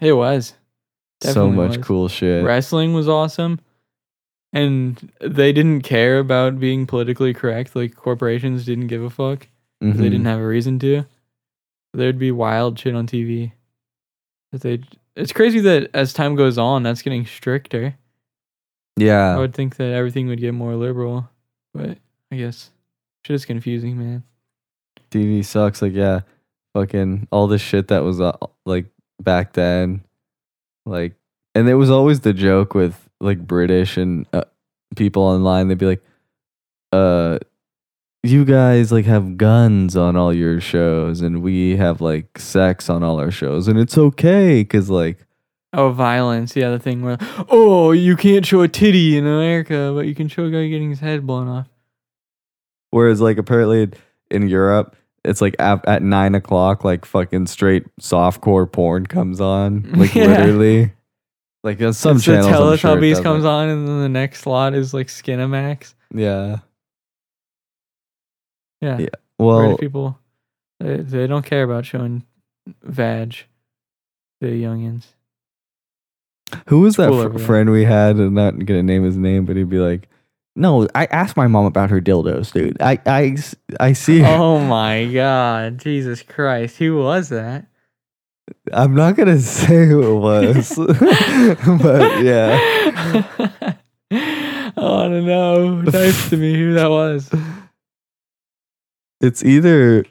[0.00, 0.54] It was.
[1.22, 1.86] so much was.
[1.86, 3.60] cool shit Wrestling was awesome.
[4.54, 7.74] And they didn't care about being politically correct.
[7.74, 9.48] Like corporations didn't give a fuck.
[9.90, 11.04] 'Cause They didn't have a reason to.
[11.94, 13.52] There'd be wild shit on TV.
[14.52, 14.82] That they
[15.16, 17.94] it's crazy that as time goes on, that's getting stricter.
[18.96, 21.28] Yeah, I would think that everything would get more liberal,
[21.74, 21.98] but
[22.30, 22.70] I guess
[23.26, 24.22] shit is confusing, man.
[25.10, 25.82] TV sucks.
[25.82, 26.20] Like, yeah,
[26.74, 28.86] fucking all this shit that was uh, like
[29.22, 30.02] back then.
[30.86, 31.14] Like,
[31.54, 34.44] and it was always the joke with like British and uh,
[34.96, 35.68] people online.
[35.68, 36.04] They'd be like,
[36.92, 37.38] uh,
[38.22, 43.02] you guys like have guns on all your shows, and we have like sex on
[43.02, 45.18] all our shows, and it's okay because like,
[45.74, 46.54] Oh, violence.
[46.54, 47.16] Yeah, the thing where,
[47.48, 50.90] oh, you can't show a titty in America, but you can show a guy getting
[50.90, 51.66] his head blown off.
[52.90, 53.90] whereas like apparently
[54.30, 54.96] in Europe.
[55.24, 60.26] It's like at, at nine o'clock, like fucking straight softcore porn comes on, like Yeah.
[60.26, 60.92] literally.
[61.62, 64.92] Like some It's the channels, sure Teletubbies comes on, and then the next slot is
[64.92, 65.94] like Skinamax.
[66.12, 66.58] Yeah.
[68.82, 68.98] Yeah.
[68.98, 69.08] Yeah.
[69.38, 70.18] Well, people,
[70.80, 72.24] they, they don't care about showing
[72.82, 73.36] vag.
[74.40, 75.04] The youngins.
[76.66, 78.18] who was that cool fr- friend we had?
[78.18, 80.08] I'm not gonna name his name, but he'd be like,
[80.56, 82.76] "No, I asked my mom about her dildos, dude.
[82.82, 83.36] I I
[83.78, 84.18] I see.
[84.18, 84.26] her.
[84.36, 86.78] Oh my god, Jesus Christ!
[86.78, 87.66] Who was that?
[88.72, 92.58] I'm not gonna say who it was, but yeah,
[94.10, 95.80] I want to know.
[95.82, 97.30] Nice to me who that was.
[99.22, 100.04] It's either.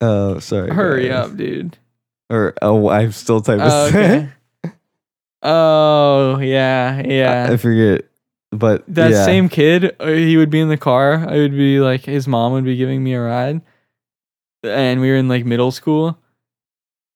[0.00, 0.70] Oh, sorry.
[0.70, 1.30] Hurry guys.
[1.30, 1.78] up, dude.
[2.28, 3.62] Or oh, I'm still typing.
[3.62, 4.28] Oh, okay.
[5.42, 7.48] oh yeah, yeah.
[7.50, 8.06] I forget,
[8.50, 9.24] but that yeah.
[9.24, 11.14] same kid, uh, he would be in the car.
[11.14, 13.60] I would be like, his mom would be giving me a ride,
[14.62, 16.18] and we were in like middle school,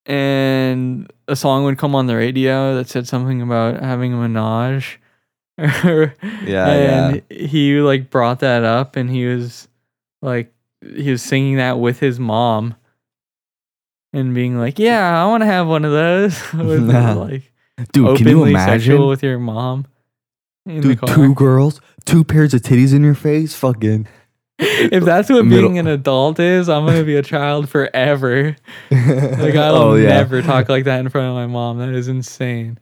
[0.06, 5.00] and a song would come on the radio that said something about having a menage.
[5.58, 9.67] Yeah, and he like brought that up, and he was
[10.22, 10.52] like,
[10.82, 12.74] he was singing that with his mom,
[14.12, 17.12] and being like, "Yeah, I want to have one of those." with Nah.
[17.14, 17.52] like
[17.92, 19.06] Dude, can you imagine?
[19.06, 19.86] with your mom.
[20.66, 24.06] Dude, two girls, two pairs of titties in your face, fucking.
[24.58, 28.56] if that's what Middle- being an adult is, I'm gonna be a child forever.
[28.90, 31.78] Like I will oh yeah, never talk like that in front of my mom.
[31.78, 32.78] That is insane.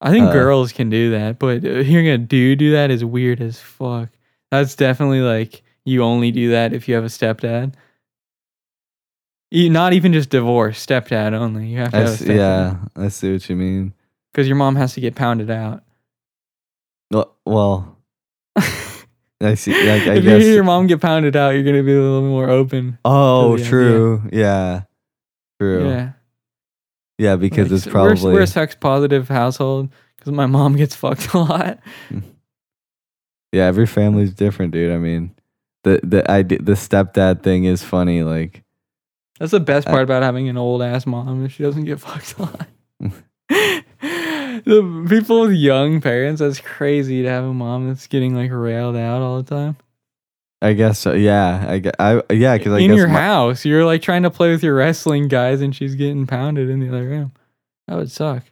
[0.00, 3.40] I think Uh, girls can do that, but hearing a dude do that is weird
[3.40, 4.10] as fuck.
[4.52, 7.74] That's definitely like you only do that if you have a stepdad.
[9.50, 11.68] You, not even just divorce, stepdad only.
[11.68, 12.36] You have to I have a s- stepdad.
[12.36, 13.94] yeah, I see what you mean.
[14.32, 15.82] because your mom has to get pounded out.
[17.10, 17.96] Well, well
[18.56, 19.72] I see.
[19.72, 20.24] Like, I if guess.
[20.24, 22.98] you hear your mom get pounded out, you're gonna be a little more open.
[23.06, 24.22] oh, true.
[24.32, 24.82] Yeah,
[25.58, 25.88] true.
[25.88, 26.12] Yeah,
[27.16, 30.76] Yeah, because Like, it's s- we're, probably we're a sex positive household because my mom
[30.76, 31.78] gets fucked a lot.
[33.50, 34.92] Yeah, every family's different, dude.
[34.92, 35.34] I mean,
[35.84, 38.22] the the idea, the stepdad thing is funny.
[38.22, 38.62] Like,
[39.38, 42.00] That's the best I- part about having an old ass mom if she doesn't get
[42.00, 42.66] fucked on.
[43.48, 48.96] the people with young parents, that's crazy to have a mom that's getting like railed
[48.96, 49.76] out all the time.
[50.60, 51.12] I guess so.
[51.12, 54.30] Yeah, I I yeah, because I In guess your my- house, you're like trying to
[54.30, 57.32] play with your wrestling guys and she's getting pounded in the other room.
[57.86, 58.42] That would suck.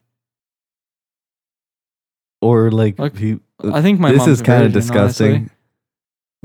[2.41, 3.41] or like he,
[3.73, 5.31] I think my this is kind of disgusting.
[5.35, 5.51] honestly.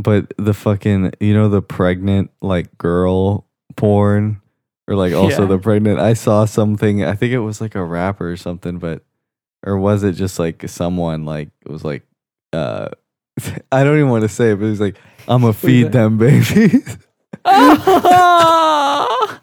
[0.01, 4.41] But the fucking, you know, the pregnant like girl porn,
[4.87, 5.47] or like also Yeah.
[5.47, 5.99] the pregnant.
[5.99, 7.03] I saw something.
[7.03, 9.03] I think it was like a rapper or something, but
[9.65, 12.03] or was it just like someone like it was like,
[12.53, 12.89] uh,
[13.71, 16.17] I don't even want to say it, but it was like, I'm gonna feed them
[16.17, 16.97] babies.
[17.45, 19.39] oh,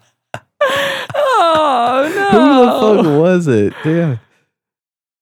[1.15, 2.29] oh no!
[2.31, 3.73] Who the fuck was it?
[3.83, 4.19] Damn.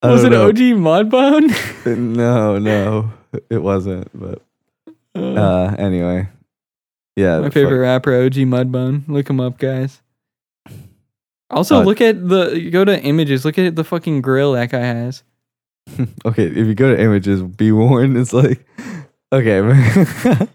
[0.04, 0.47] I was it know.
[0.47, 1.95] OG Mudbone?
[1.97, 3.12] No, no,
[3.50, 4.10] it wasn't.
[4.13, 4.41] But
[5.17, 6.30] Uh, uh, anyway,
[7.15, 7.39] yeah.
[7.39, 9.08] my favorite rapper, OG Mudbone.
[9.08, 10.01] Look him up, guys.
[11.49, 13.45] Also, Uh, look at the go to images.
[13.45, 15.23] Look at the fucking grill that guy has.
[16.25, 18.17] okay, if you go to images, be warned.
[18.17, 18.65] It's like,
[19.32, 19.58] okay,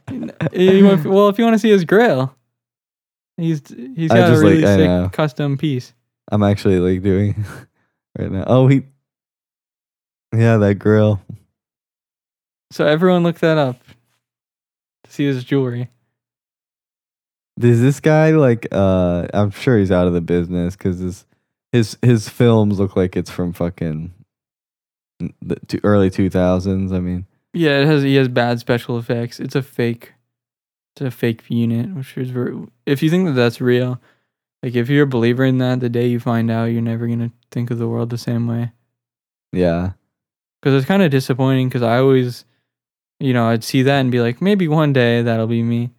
[0.52, 2.34] You want- well, if you want to see his grill,
[3.38, 3.62] he's
[3.96, 5.94] he's got a like, really I sick custom piece.
[6.30, 7.44] I'm actually like doing
[8.18, 8.44] right now.
[8.46, 8.82] Oh, he,
[10.34, 11.20] yeah, that grill.
[12.70, 13.76] So everyone look that up
[15.12, 15.90] see his jewelry.
[17.58, 18.66] Does this guy like?
[18.72, 21.26] uh I'm sure he's out of the business because his
[21.70, 24.12] his his films look like it's from fucking
[25.40, 26.92] the two, early 2000s.
[26.92, 29.38] I mean, Yeah, it has he has bad special effects.
[29.38, 30.12] It's a fake.
[30.96, 34.00] It's a fake unit, which is ver- if you think that that's real,
[34.62, 37.32] like if you're a believer in that, the day you find out, you're never gonna
[37.50, 38.72] think of the world the same way.
[39.52, 39.92] yeah,
[40.60, 41.68] Because it's kind of disappointing.
[41.68, 42.44] Because I always,
[43.22, 45.90] you know, I'd see that and be like, maybe one day that'll be me.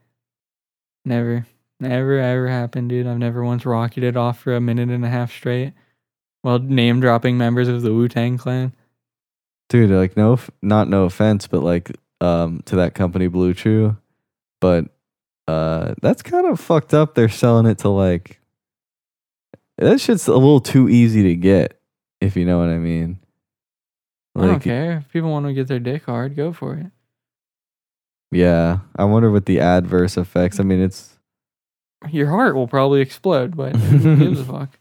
[1.06, 1.46] Never,
[1.80, 3.08] never, ever happened, dude.
[3.08, 5.74] I've never once rocketed off for a minute and a half straight,
[6.42, 8.74] while name dropping members of the Wu Tang Clan.
[9.70, 9.90] dude.
[9.90, 13.98] Like, no, not no offense, but like, um, to that company BlueChew,
[14.62, 14.86] but
[15.48, 17.16] uh, that's kind of fucked up.
[17.16, 18.40] They're selling it to like
[19.78, 21.80] that shit's a little too easy to get,
[22.22, 23.20] if you know what I mean.
[24.36, 26.88] I don't care if people want to get their dick hard, go for it.
[28.34, 30.60] Yeah, I wonder what the adverse effects.
[30.60, 31.18] I mean, it's
[32.12, 34.78] Your heart will probably explode, but who gives a fuck?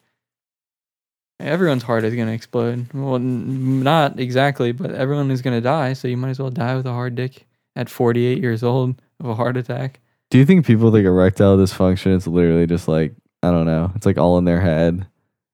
[1.41, 2.87] Everyone's heart is gonna explode.
[2.95, 5.93] Well, n- not exactly, but everyone is gonna die.
[5.95, 9.27] So you might as well die with a hard dick at 48 years old of
[9.27, 9.99] a heart attack.
[10.31, 13.91] Do you think people think erectile dysfunction is literally just like I don't know?
[13.97, 15.07] It's like all in their head.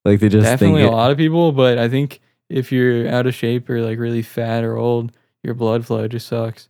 [0.04, 3.08] Like they just Definitely think a it, lot of people, but I think if you're
[3.08, 6.68] out of shape or like really fat or old, your blood flow just sucks.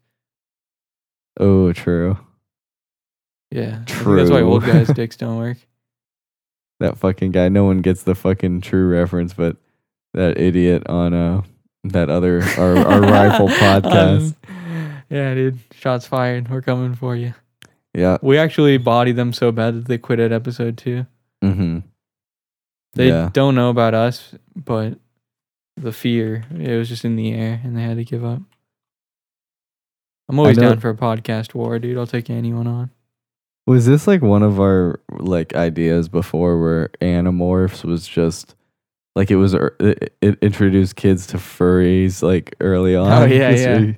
[1.38, 2.18] Oh, true.
[3.50, 4.16] Yeah, True.
[4.16, 5.56] that's why old guys' dicks don't work.
[6.80, 7.48] That fucking guy.
[7.48, 9.56] No one gets the fucking true reference, but
[10.14, 11.42] that idiot on uh
[11.84, 14.34] that other our, our rifle podcast.
[14.48, 15.58] Um, yeah, dude.
[15.72, 16.50] Shots fired.
[16.50, 17.34] We're coming for you.
[17.94, 18.18] Yeah.
[18.20, 21.06] We actually bodied them so bad that they quit at episode two.
[21.42, 21.78] Mm-hmm.
[22.94, 23.30] They Yeah.
[23.32, 24.98] don't know about us, but
[25.76, 28.42] the fear, it was just in the air and they had to give up.
[30.28, 31.96] I'm always down for a podcast war, dude.
[31.96, 32.90] I'll take anyone on.
[33.66, 38.54] Was this like one of our like ideas before where Animorphs was just
[39.14, 43.10] like it was er- it, it introduced kids to furries like early on?
[43.10, 43.78] Oh, yeah, yeah.
[43.78, 43.96] you-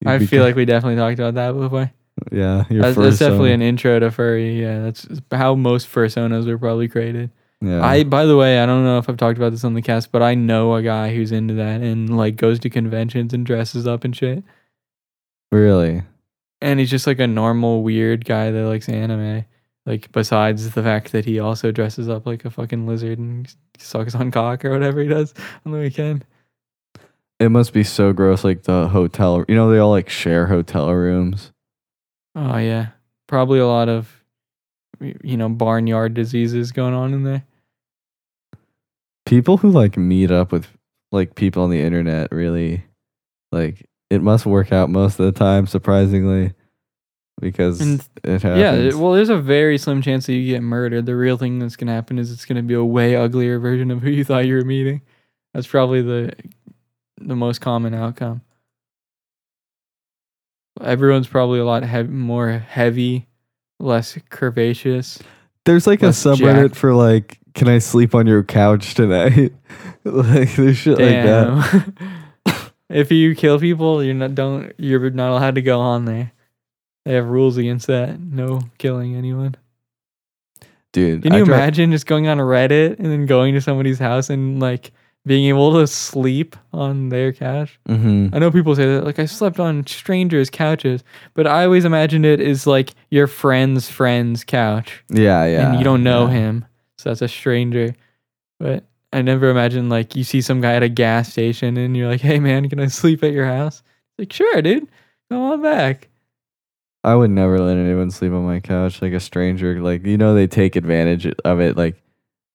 [0.00, 1.90] you I feel like we definitely talked about that before.
[2.30, 4.60] yeah, your That's, that's definitely an intro to furry.
[4.60, 7.30] Yeah, that's how most fursonas were probably created.
[7.60, 7.84] yeah.
[7.84, 10.12] I, by the way, I don't know if I've talked about this on the cast,
[10.12, 13.88] but I know a guy who's into that and like goes to conventions and dresses
[13.88, 14.44] up and shit.
[15.50, 16.02] Really
[16.60, 19.44] And he's just like a normal weird guy that likes anime.
[19.86, 24.14] Like besides the fact that he also dresses up like a fucking lizard and sucks
[24.14, 25.32] on cock or whatever he does
[25.64, 26.24] on the weekend.
[27.40, 28.44] it must be so gross.
[28.44, 31.52] Like the hotel, you know, they all like share hotel rooms.
[32.34, 32.88] Oh yeah,
[33.26, 34.12] probably a lot of
[35.00, 37.44] you know barnyard diseases going on in there.
[39.24, 40.66] People who like meet up with
[41.12, 42.84] like people on the internet really
[43.52, 45.66] like it must work out most of the time.
[45.66, 46.52] Surprisingly,
[47.40, 48.60] because And it happens.
[48.60, 51.06] Yeah, it- well, there's a very slim chance that you get murdered.
[51.06, 54.02] The real thing that's gonna happen is it's gonna be a way uglier version of
[54.02, 55.02] who you thought you were meeting.
[55.54, 56.32] That's probably the
[57.20, 58.42] the most common outcome.
[60.80, 63.26] Everyone's probably a lot more heavy,
[63.80, 65.20] less curvaceous.
[65.64, 66.76] There's like a subreddit jacked.
[66.76, 69.52] for like, can I sleep on your couch tonight?
[70.04, 71.92] like there's shit like that.
[72.90, 76.32] If you kill people, you're not don't you're not allowed to go on there.
[77.04, 78.18] They have rules against that.
[78.20, 79.54] No killing anyone.
[80.92, 84.30] Dude, Can you dri- imagine just going on Reddit and then going to somebody's house
[84.30, 84.90] and like
[85.26, 87.78] being able to sleep on their couch?
[87.88, 88.34] Mhm.
[88.34, 92.24] I know people say that like I slept on strangers' couches, but I always imagined
[92.24, 95.68] it as like your friend's friend's couch Yeah, yeah.
[95.70, 96.32] and you don't know yeah.
[96.32, 96.64] him,
[96.96, 97.94] so that's a stranger.
[98.58, 102.08] But I never imagined like you see some guy at a gas station and you're
[102.08, 103.82] like, "Hey man, can I sleep at your house?"
[104.18, 104.86] Like, sure, dude,
[105.30, 106.08] come on back.
[107.04, 109.80] I would never let anyone sleep on my couch like a stranger.
[109.80, 111.76] Like you know, they take advantage of it.
[111.76, 112.02] Like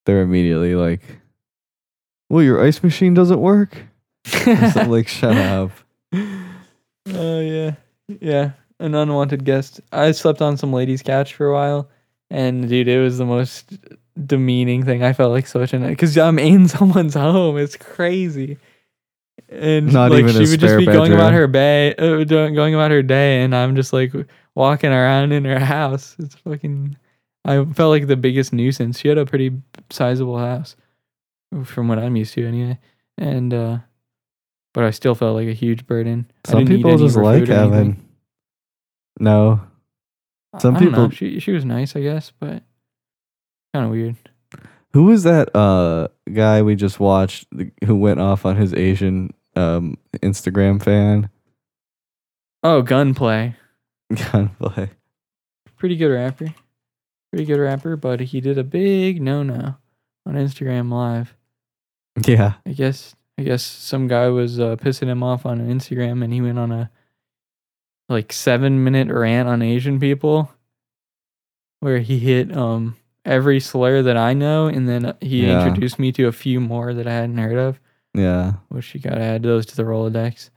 [0.06, 1.02] they're immediately like,
[2.30, 3.82] "Well, your ice machine doesn't work."
[4.46, 5.72] Like, shut up.
[7.14, 7.76] Oh yeah,
[8.22, 8.52] yeah.
[8.80, 9.82] An unwanted guest.
[9.92, 11.90] I slept on some lady's couch for a while,
[12.30, 13.78] and dude, it was the most
[14.26, 15.04] demeaning thing.
[15.04, 17.58] I felt like such an because I'm in someone's home.
[17.58, 18.58] It's crazy.
[19.50, 23.02] And Not like she would just be going about her day, uh, going about her
[23.04, 24.14] day, and I'm just like
[24.56, 26.16] walking around in her house.
[26.20, 26.98] It's fucking.
[27.46, 29.00] I felt like the biggest nuisance.
[29.00, 29.52] She had a pretty
[29.90, 30.76] sizable house,
[31.66, 32.80] from what I'm used to anyway,
[33.18, 33.78] and uh
[34.74, 36.32] but I still felt like a huge burden.
[36.46, 37.72] Some people just like food or anything.
[37.74, 38.10] having.
[39.20, 39.62] No,
[40.60, 40.90] Some don't know.
[40.90, 42.64] people- She she was nice, I guess, but
[43.74, 44.16] kind of weird.
[44.94, 47.48] who was that uh guy we just watched
[47.86, 51.30] who went off on his Asian um Instagram fan?
[52.64, 53.56] Oh, gunplay.
[54.32, 54.90] Gunplay.
[55.76, 56.54] Pretty good rapper.
[57.32, 59.76] Pretty good rapper, but he did a big no no
[60.26, 61.36] on Instagram Live.
[62.26, 62.54] Yeah.
[62.66, 66.40] I guess I guess some guy was uh, pissing him off on Instagram, and he
[66.42, 66.92] went on a
[68.08, 70.52] like seven minute rant on Asian people,
[71.80, 75.66] where he hit um every slur that I know, and then he Yeah.
[75.66, 77.80] introduced me to a few more that I hadn't heard of.
[78.14, 78.54] Yeah.
[78.70, 80.50] Which you gotta add those to the Rolodex.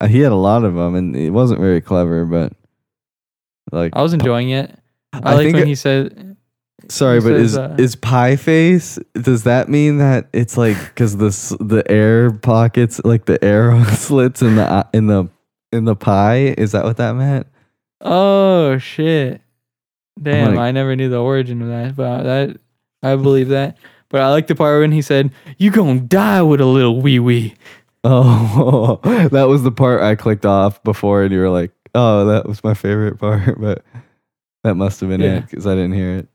[0.00, 2.52] Uh, He had a lot of them, and it wasn't very clever, but
[3.70, 4.76] like I was enjoying it.
[5.12, 6.36] I, I like when it- he said,
[6.88, 8.98] Sorry, He but says, is uh, is pie face?
[9.14, 11.28] Does that mean that it's like because the
[11.64, 15.28] the air pockets, like the air slits in the uh, in the
[15.70, 16.54] in the pie?
[16.58, 17.46] Is that what that meant?
[18.00, 19.41] "Oh shit,
[20.20, 20.54] damn!
[20.54, 22.56] like- I never knew the origin of that, but that
[23.02, 26.60] I believe that." But I like the part when he said, "You gonna die with
[26.60, 27.54] a little wee wee."
[28.04, 29.00] Oh,
[29.32, 32.62] that was the part I clicked off before, and you were like, "Oh, that was
[32.62, 33.84] my favorite part," but
[34.64, 36.28] that must have been it because I didn't hear it.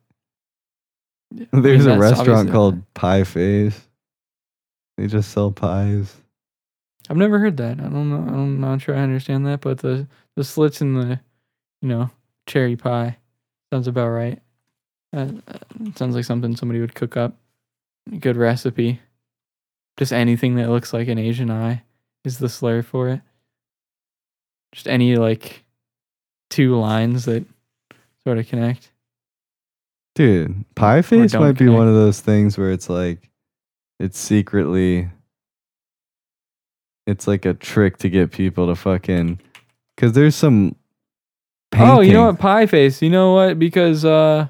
[1.54, 3.80] I There's mean, a restaurant called Pie Face.
[4.98, 6.16] They just sell pies.
[7.10, 7.80] I've never heard that.
[7.80, 8.34] I don't know.
[8.34, 11.20] I'm not sure I understand that, but the the slits in the,
[11.82, 12.10] you know,
[12.48, 13.18] cherry pie
[13.72, 14.40] sounds about right.
[15.16, 15.58] Uh, uh,
[15.96, 17.36] sounds like something somebody would cook up.
[18.20, 19.02] Good recipe.
[19.98, 21.84] Just anything that looks like an Asian eye
[22.24, 23.22] is the slur for it.
[24.72, 25.64] Just any like
[26.50, 27.46] two lines that
[28.24, 28.92] sort of connect.
[30.16, 33.30] Dude, pie face might be one of those things where it's like
[34.00, 35.10] it's secretly
[37.06, 39.40] it's like a trick to get people to fucking
[39.96, 40.76] cuz there's some
[41.76, 42.40] Oh, you know what?
[42.40, 43.02] Pie face.
[43.02, 43.60] You know what?
[43.60, 44.48] Because uh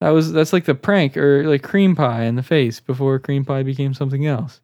[0.00, 3.44] that was that's like the prank or like cream pie in the face before cream
[3.44, 4.60] pie became something else.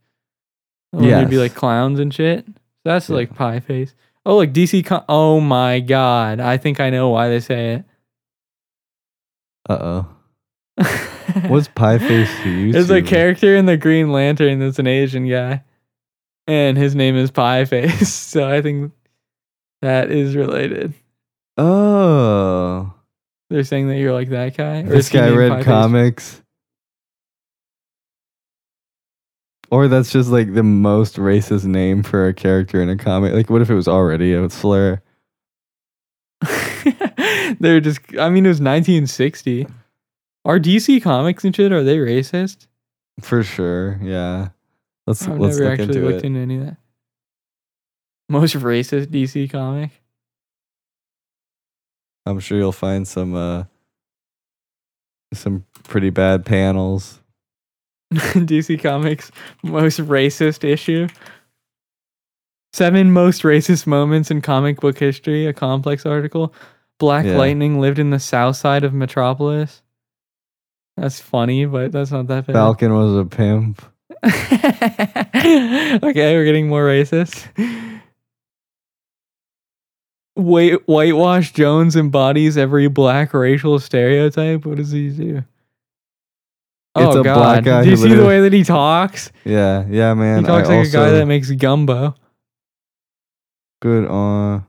[0.91, 2.47] When there'd be like clowns and shit.
[2.85, 3.17] That's Yeah.
[3.17, 3.95] like pie face.
[4.27, 4.85] Oh, like DC.
[4.85, 6.39] Com- oh my god!
[6.41, 7.85] I think I know why they say it.
[9.69, 10.09] Uh-oh.
[11.49, 12.73] What's pie face to you?
[12.73, 15.63] There's a character in the Green Lantern that's an Asian guy,
[16.47, 18.09] and his name is Pie Face.
[18.33, 18.93] So I think
[19.83, 20.95] that is related.
[21.57, 22.95] Oh.
[23.51, 24.81] They're saying that you're like that guy.
[24.81, 26.43] Or This guy read Pie comics.
[29.71, 33.33] Or that's just like the most racist name for a character in a comic.
[33.33, 35.01] Like, what if it was already a slur?
[37.61, 38.01] They're just.
[38.19, 39.67] I mean, it was 1960.
[40.45, 41.73] Are DC comics and shit?
[41.73, 42.67] Are they racist?
[43.21, 43.99] For sure.
[44.03, 44.49] Yeah.
[45.07, 46.27] Let's I've let's never look actually into looked it.
[46.27, 46.77] into any of that.
[48.29, 50.02] Most racist DC comic.
[52.27, 53.65] I'm sure you'll find some uh
[55.35, 57.21] some pretty bad panels.
[58.13, 59.31] DC Comics
[59.63, 61.09] most racist issue.
[62.73, 66.55] Seven most racist moments in comic book history, a complex article.
[66.99, 67.37] Black Yeah.
[67.37, 69.83] Lightning lived in the south side of Metropolis.
[70.97, 72.55] That's funny, but that's not that bad.
[72.55, 73.83] Falcon was a pimp.
[74.25, 77.49] okay, we're getting more racist.
[80.35, 84.65] White whitewash Jones embodies every black racial stereotype.
[84.65, 85.45] What does he do?
[86.95, 87.35] It's oh a God!
[87.35, 89.33] black guy do you see the way that he talks?
[89.45, 90.41] Yeah, yeah, man.
[90.41, 92.15] he talks I like a guy that makes gumbo.
[93.81, 94.67] Good on.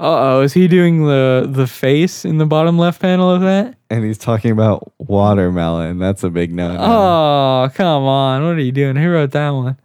[0.00, 3.76] Uh oh, is he doing the the face in the bottom left panel of that?
[3.88, 5.98] And he's talking about watermelon.
[5.98, 6.76] That's a big no.
[6.78, 8.44] Oh, come on.
[8.44, 8.96] What are you doing?
[8.96, 9.78] Who wrote that one?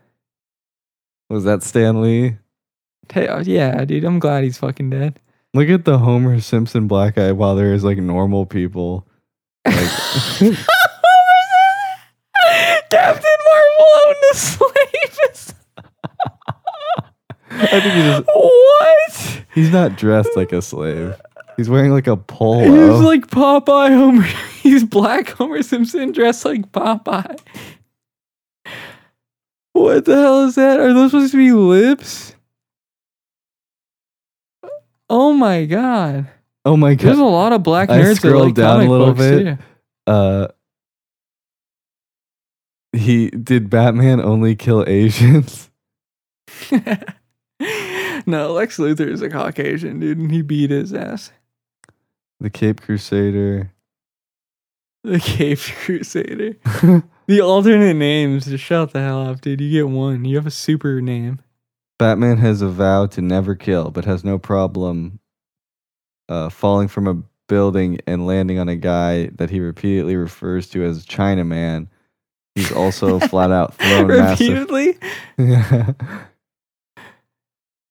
[1.30, 2.38] Was that Stan Lee?
[3.16, 5.20] Uh, yeah, dude, I'm glad he's fucking dead.
[5.54, 9.08] Look at the Homer Simpson black eye while there is like normal people.
[9.66, 9.76] Like,
[12.90, 15.54] Captain Marvel owned a slave.
[17.52, 19.44] I think he just what?
[19.54, 21.16] he's not dressed like a slave.
[21.58, 22.60] He's wearing like a polo.
[22.62, 24.24] He's like Popeye Homer.
[24.62, 27.38] He's black Homer Simpson dressed like Popeye.
[29.74, 30.80] What the hell is that?
[30.80, 32.34] Are those supposed to be lips?
[35.10, 36.28] Oh my god.
[36.66, 37.08] oh my god.
[37.08, 39.58] There's a lot of black I nerds that scrolled like down a little bit.
[40.08, 40.48] Uh
[42.92, 45.70] he did Batman only kill Asians?
[48.26, 51.32] no, Lex Luthor is a Caucasian dude, and he beat his ass.
[52.40, 53.74] The Cape Crusader.
[55.04, 56.56] The Cape Crusader.
[57.28, 59.62] The alternate names, just shut the hell up, dude.
[59.62, 60.26] You get one.
[60.26, 61.40] You have a super name.
[62.00, 65.20] Batman has a vow to never kill, but has no problem
[66.28, 70.84] uh, falling from a building and landing on a guy that he repeatedly refers to
[70.84, 71.88] as Chinaman.
[72.56, 74.98] He's also flat out thrown massive Repeatedly?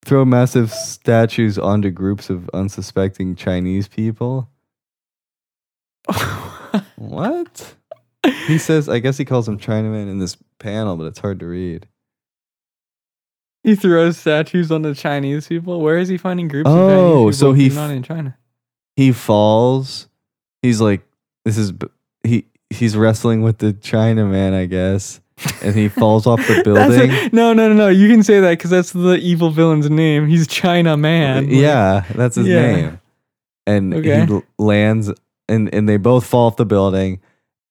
[0.05, 4.51] throw massive statues onto groups of unsuspecting Chinese people.
[6.97, 7.75] What?
[8.47, 11.47] He says, I guess he calls him Chinaman in this panel, but it's hard to
[11.47, 11.87] read.
[13.65, 15.81] He throws statues on the Chinese people.
[15.81, 18.37] Where is he finding groups Oh, of so he not in China?
[18.97, 20.09] He falls.
[20.63, 21.03] He's like,
[21.45, 21.73] this is
[22.25, 22.47] he.
[22.71, 25.21] He's wrestling with the Chinaman, I guess,
[25.63, 27.11] and he falls off the building.
[27.11, 27.89] a- no, no, no, no.
[27.89, 30.27] You can say that because that's the evil villain's name.
[30.27, 31.47] He's China Man.
[31.47, 32.61] Like, yeah, that's his Yeah.
[32.73, 33.01] name.
[33.67, 34.27] And Okay.
[34.27, 35.11] he l- lands,
[35.49, 37.21] and and they both fall off the building,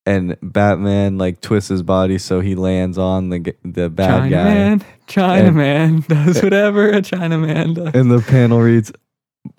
[0.08, 4.30] and Batman like twists his body so he lands on the g- the bad China
[4.30, 4.44] guy.
[4.44, 4.86] Man.
[5.06, 7.94] China And- Man does whatever a China Man does.
[7.94, 8.92] And the panel reads,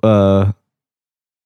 [0.02, 0.52] uh,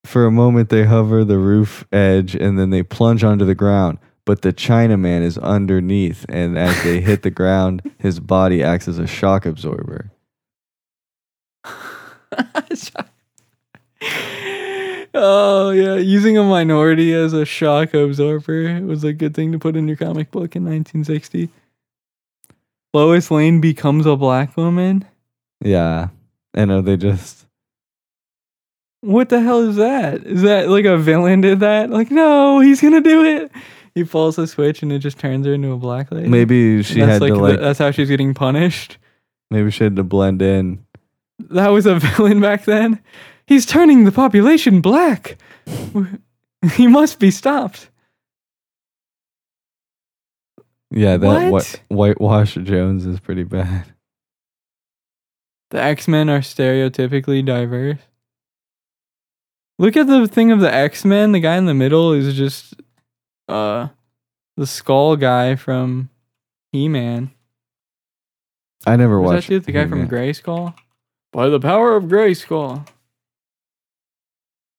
[0.05, 3.99] for a moment they hover the roof edge and then they plunge onto the ground.
[4.25, 9.01] But the Chinaman is underneath, and as they hit the ground, his body acts as
[9.01, 10.13] a shock absorber.
[15.15, 19.77] oh yeah, using a minority as a shock absorber was a good thing to put
[19.77, 21.49] in your comic book in 1960.
[22.95, 25.05] Lois Lane becomes a black woman.
[25.65, 26.09] Yeah.
[26.55, 27.47] I know they just.
[29.01, 30.25] What the hell is that?
[30.25, 31.91] Is that like a villain did that?
[31.91, 33.51] Like, no, he's gonna do it.
[33.95, 36.29] He pulls the switch and it just turns her into a black lady.
[36.29, 37.61] Maybe she had like to like.
[37.61, 38.99] that's how she's getting punished.
[39.51, 40.85] Maybe she had to blend in.
[41.51, 43.01] That was a villain back then.
[43.47, 45.37] He's turning the population black.
[46.75, 47.91] he must be stopped.
[50.91, 51.51] Yeah, that What?
[51.53, 53.87] White, whitewash Jones is pretty bad.
[55.71, 57.99] The X Men are stereotypically diverse.
[59.79, 61.33] Look at the thing of the X Men.
[61.33, 62.75] The guy in the middle is just
[63.49, 63.89] uh
[64.59, 66.11] the skull guy from
[66.73, 67.31] He Man.
[68.87, 69.49] I never Was watched.
[69.49, 70.11] that dude the guy from He-Man.
[70.11, 70.75] Grayskull?
[71.33, 72.87] By the power of Grayskull.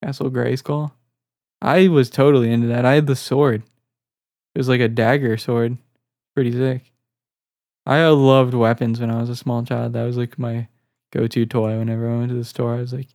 [0.04, 0.92] Castle Grayskull.
[1.62, 2.84] I was totally into that.
[2.84, 3.62] I had the sword.
[4.54, 5.78] It was like a dagger sword.
[6.34, 6.92] Pretty sick.
[7.86, 9.94] I uh, loved weapons when I was a small child.
[9.94, 10.68] That was like my
[11.10, 12.74] go to toy whenever I went to the store.
[12.74, 13.08] I was like,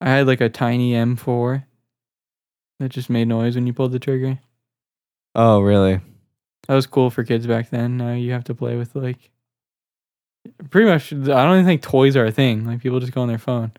[0.00, 1.64] I had like a tiny M4
[2.78, 4.38] that just made noise when you pulled the trigger.
[5.34, 6.00] Oh, really?
[6.68, 7.96] That was cool for kids back then.
[7.96, 9.30] Now you have to play with like
[10.70, 11.12] pretty much.
[11.12, 12.66] I don't even think toys are a thing.
[12.66, 13.72] Like people just go on their phone.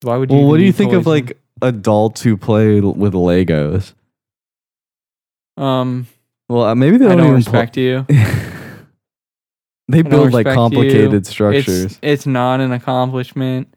[0.00, 0.38] Why would you?
[0.38, 3.92] Well, what do you think of like adults who play with Legos?
[5.56, 6.06] Um,
[6.48, 8.06] Well, uh, maybe they don't, don't even respect you.
[9.88, 11.24] They build like complicated you.
[11.24, 11.68] structures.
[11.84, 13.74] It's it's not an accomplishment.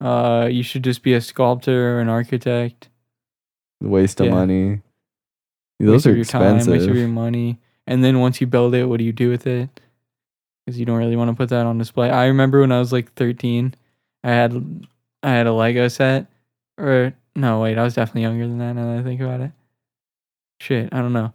[0.00, 2.90] Uh, you should just be a sculptor or an architect.
[3.80, 4.32] waste of yeah.
[4.32, 4.80] money.
[5.80, 7.60] Those Waste are of your time, waste of your money.
[7.86, 9.80] And then once you build it, what do you do with it?
[10.66, 12.10] Because you don't really want to put that on display.
[12.10, 13.74] I remember when I was like 13,
[14.24, 14.86] I had
[15.22, 16.26] I had a Lego set,
[16.82, 18.72] or no, wait, I was definitely younger than that.
[18.74, 19.52] Now that I think about it,
[20.60, 21.32] shit, I don't know,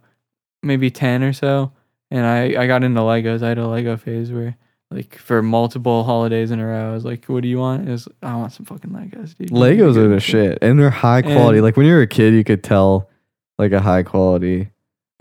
[0.62, 1.72] maybe 10 or so.
[2.10, 3.42] And I I got into Legos.
[3.42, 4.56] I had a Lego phase where
[4.90, 8.08] like for multiple holidays in a row, I was like, "What do you want?" Was
[8.22, 9.50] I want some fucking Legos, dude.
[9.50, 11.58] Legos are the shit, and they're high quality.
[11.58, 13.10] And- like when you were a kid, you could tell
[13.58, 14.70] like a high quality.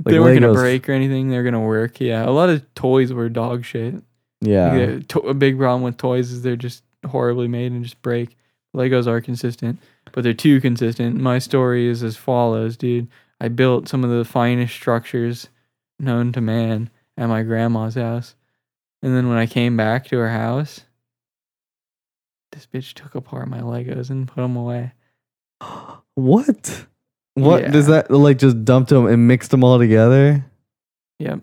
[0.06, 1.30] they Like weren't gonna break or anything.
[1.30, 2.00] They're gonna work.
[2.00, 3.96] Yeah, a lot of toys were dog shit.
[4.40, 4.72] Yeah.
[4.74, 8.38] Like, to- a big problem with toys is they're just horribly made and just break.
[8.74, 9.80] Legos are consistent,
[10.12, 11.20] but they're too consistent.
[11.20, 13.08] My story is as follows, dude.
[13.40, 15.50] I built some of the finest structures
[16.00, 18.36] known to man at my grandma's house.
[19.02, 20.82] And then when I came back to her house,
[22.52, 24.94] this bitch took apart my Legos and put them away.
[26.16, 26.88] What?
[27.36, 28.40] What does that like?
[28.40, 30.44] Just dumped them and mixed them all together?
[31.20, 31.42] Yep.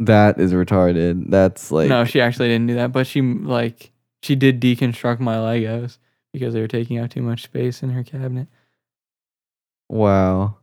[0.00, 1.30] That is retarded.
[1.30, 5.36] That's like no, she actually didn't do that, but she like she did deconstruct my
[5.36, 5.98] Legos
[6.38, 8.46] because they were taking up too much space in her cabinet.
[9.88, 10.56] wow.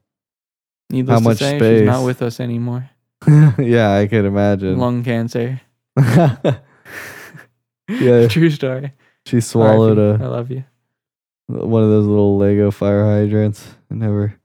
[0.91, 2.87] Needless much to say, she's not with us anymore.
[3.57, 4.77] yeah, I could imagine.
[4.77, 5.59] Lung cancer.
[5.97, 6.57] yeah,
[8.29, 8.93] True story.
[9.25, 10.21] she swallowed RIP.
[10.21, 10.63] I a love you.
[11.47, 13.75] one of those little Lego fire hydrants.
[13.89, 14.39] I never.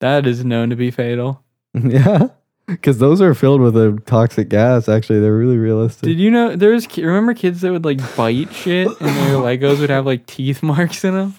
[0.00, 1.42] That is known to be fatal.
[1.72, 2.28] yeah,
[2.70, 4.88] because those are filled with a toxic gas.
[4.88, 6.02] Actually, they're really realistic.
[6.02, 9.80] Did you know there was remember kids that would like bite shit and their Legos
[9.80, 11.34] would have like teeth marks in them?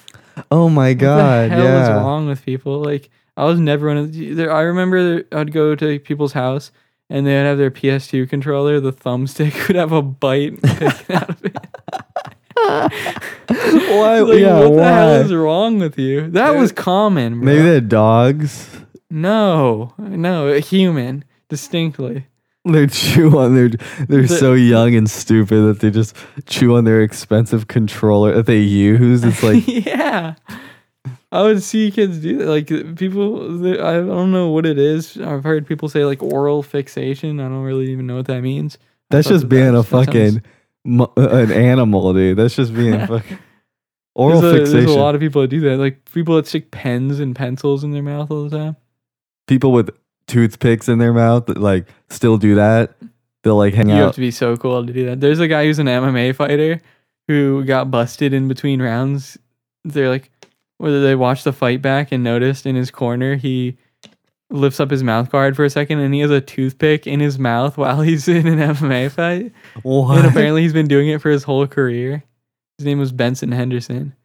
[0.49, 1.49] oh my god!
[1.49, 2.81] what the hell is wrong with people?
[2.81, 4.51] Like I was never one of the, there.
[4.51, 6.71] I remember I'd go to people's house
[7.09, 8.79] and they'd have their PS2 controller.
[8.79, 11.57] The thumbstick would have a bite taken out of it.
[12.63, 14.19] Why?
[14.19, 16.29] Like, yeah, what the hell is wrong with you?
[16.31, 17.39] That was common.
[17.39, 17.45] Bro.
[17.45, 18.80] Maybe they're dogs.
[19.11, 22.25] No, no, a human distinctly.
[22.63, 23.69] They chew on their.
[24.07, 28.45] They're The- so young and stupid that they just chew on their expensive controller that
[28.45, 29.23] they use.
[29.23, 30.35] It's like yeah.
[31.31, 32.45] I would see kids do that.
[32.47, 35.17] Like people, I don't know what it is.
[35.17, 37.39] I've heard people say like oral fixation.
[37.39, 38.77] I don't really even know what that means.
[39.09, 40.43] That's just that being a that sounds- fucking
[40.85, 42.37] mu- uh, an animal, dude.
[42.37, 43.39] That's just being fucking
[44.13, 44.85] oral there's a, fixation.
[44.85, 45.77] There's a lot of people that do that.
[45.77, 48.75] Like people that stick pens and pencils in their mouth all the time.
[49.47, 49.89] People with
[50.27, 52.95] toothpicks in their mouth that like still do that.
[53.43, 53.97] They'll like hang out.
[53.97, 55.19] You have to be so cool to do that.
[55.19, 56.79] There's a guy who's an MMA fighter
[57.27, 59.37] who got busted in between rounds.
[59.83, 60.29] They're like,
[60.77, 63.77] whether they watched the fight back and noticed in his corner he
[64.49, 67.39] lifts up his mouth guard for a second and he has a toothpick in his
[67.39, 69.51] mouth while he's in an MMA fight.
[69.83, 70.19] What?
[70.19, 72.23] And apparently he's been doing it for his whole career.
[72.77, 74.15] His name was Benson Henderson.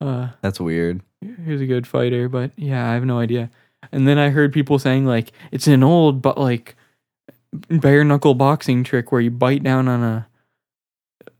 [0.00, 1.02] Uh, That's weird.
[1.20, 3.50] he was a good fighter, but yeah, I have no idea.
[3.92, 6.76] And then I heard people saying like it's an old but like
[7.68, 10.26] bare knuckle boxing trick where you bite down on a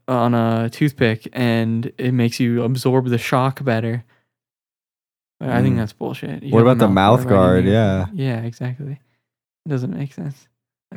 [0.07, 4.03] on a toothpick and it makes you absorb the shock better.
[5.41, 5.77] I think Mm.
[5.79, 6.43] that's bullshit.
[6.43, 7.65] You What about the mouth guard?
[7.65, 8.05] Yeah.
[8.13, 8.99] Yeah, exactly.
[9.65, 10.47] It doesn't make sense.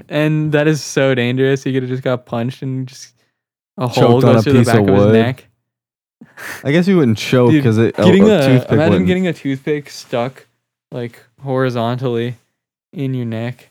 [0.08, 1.62] And that is so dangerous.
[1.64, 3.14] He could have just got punched and just
[3.78, 5.46] a hole Choked goes through the back of of, his neck.
[6.64, 7.96] I guess you wouldn't choke because it.
[7.96, 10.46] getting a, a, toothpick imagine wouldn't- getting a toothpick stuck
[10.92, 12.36] like horizontally
[12.92, 13.70] in your neck.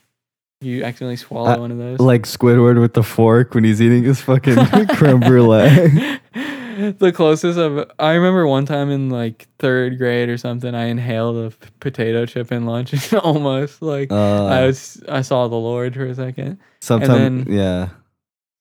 [0.61, 1.99] You accidentally swallow Uh, one of those.
[1.99, 4.55] like Squidward with the fork when he's eating his fucking
[4.95, 5.67] creme brulee.
[6.33, 11.37] the closest of I remember one time in like third grade or something, I inhaled
[11.37, 15.55] a p- potato chip in lunch and almost like Uh, I was I saw the
[15.55, 16.57] Lord for a second.
[16.81, 17.89] Sometimes, yeah.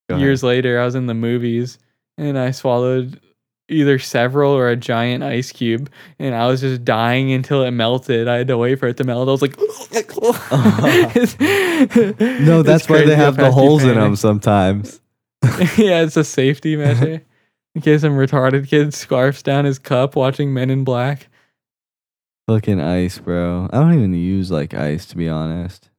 [0.09, 0.23] Go ahead.
[0.25, 1.79] Years later, I was in the movies
[2.19, 3.21] and I swallowed
[3.69, 8.29] either several or a giant ice cube, and I was just dying until it melted.
[8.29, 9.29] I had to wait for it to melt.
[9.29, 9.57] I was like,
[12.41, 15.01] No, that's why they have the holes in them sometimes.
[15.43, 17.23] yeah, it's a safety measure
[17.75, 21.29] in case some retarded kid scarfs down his cup watching Men in Black.
[22.47, 23.69] Fucking ice, bro.
[23.73, 25.91] I don't even use like ice to be honest.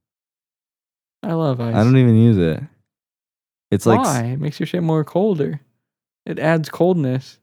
[1.24, 1.74] I love ice.
[1.74, 2.62] I don't even use it.
[3.72, 4.24] It's like Why?
[4.26, 5.60] it makes your shit more colder.
[6.26, 7.40] It adds coldness.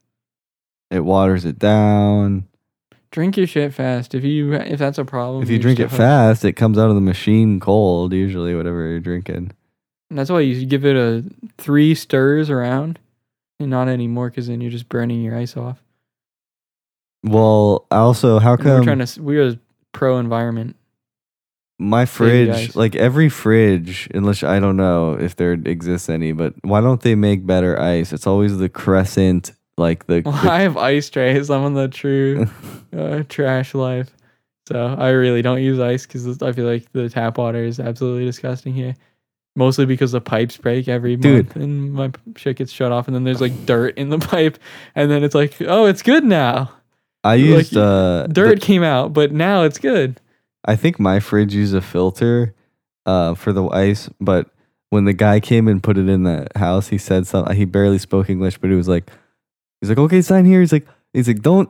[0.93, 2.47] It waters it down.
[3.11, 4.15] Drink your shit fast.
[4.15, 6.95] If you if that's a problem, If you drink it fast, it comes out of
[6.95, 8.13] the machine cold.
[8.13, 9.51] Usually, whatever you're drinking.
[10.09, 11.23] And that's why you give it a
[11.57, 12.99] three stirs around,
[13.59, 15.83] and not anymore, because then you're just burning your ice off.
[17.23, 19.59] Well, also, how come we're trying to we're
[19.91, 20.75] pro environment.
[21.79, 26.81] my fridge, like every fridge, unless I don't know if there exists any, but why
[26.81, 28.11] don't they make better ice?
[28.11, 30.21] It's always the crescent, like the.
[30.25, 31.49] Well, the- I have ice trays.
[31.49, 32.47] I'm on the true
[32.97, 34.09] uh, trash life,
[34.67, 38.25] so I really don't use ice because I feel like the tap water is absolutely
[38.25, 38.95] disgusting here.
[39.55, 41.45] Mostly because the pipes break every Dude.
[41.45, 44.57] month and my shit gets shut off, and then there's like dirt in the pipe,
[44.95, 46.71] and then it's like, oh, it's good now.
[47.23, 50.19] I like, used uh, the- Dirt came out, but now it's good.
[50.65, 52.55] I think my fridge used a filter
[53.05, 54.49] uh, for the ice, but
[54.89, 57.55] when the guy came and put it in the house, he said something.
[57.55, 59.11] He barely spoke English, but he was like,
[59.83, 60.61] he's like, okay, sign here.
[60.61, 61.69] He's like, he's like, don't,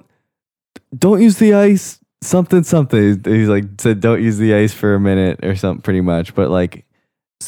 [0.96, 2.00] don't use the ice.
[2.22, 3.22] Something, something.
[3.26, 6.34] He's like said, don't use the ice for a minute or something, pretty much.
[6.36, 6.86] But like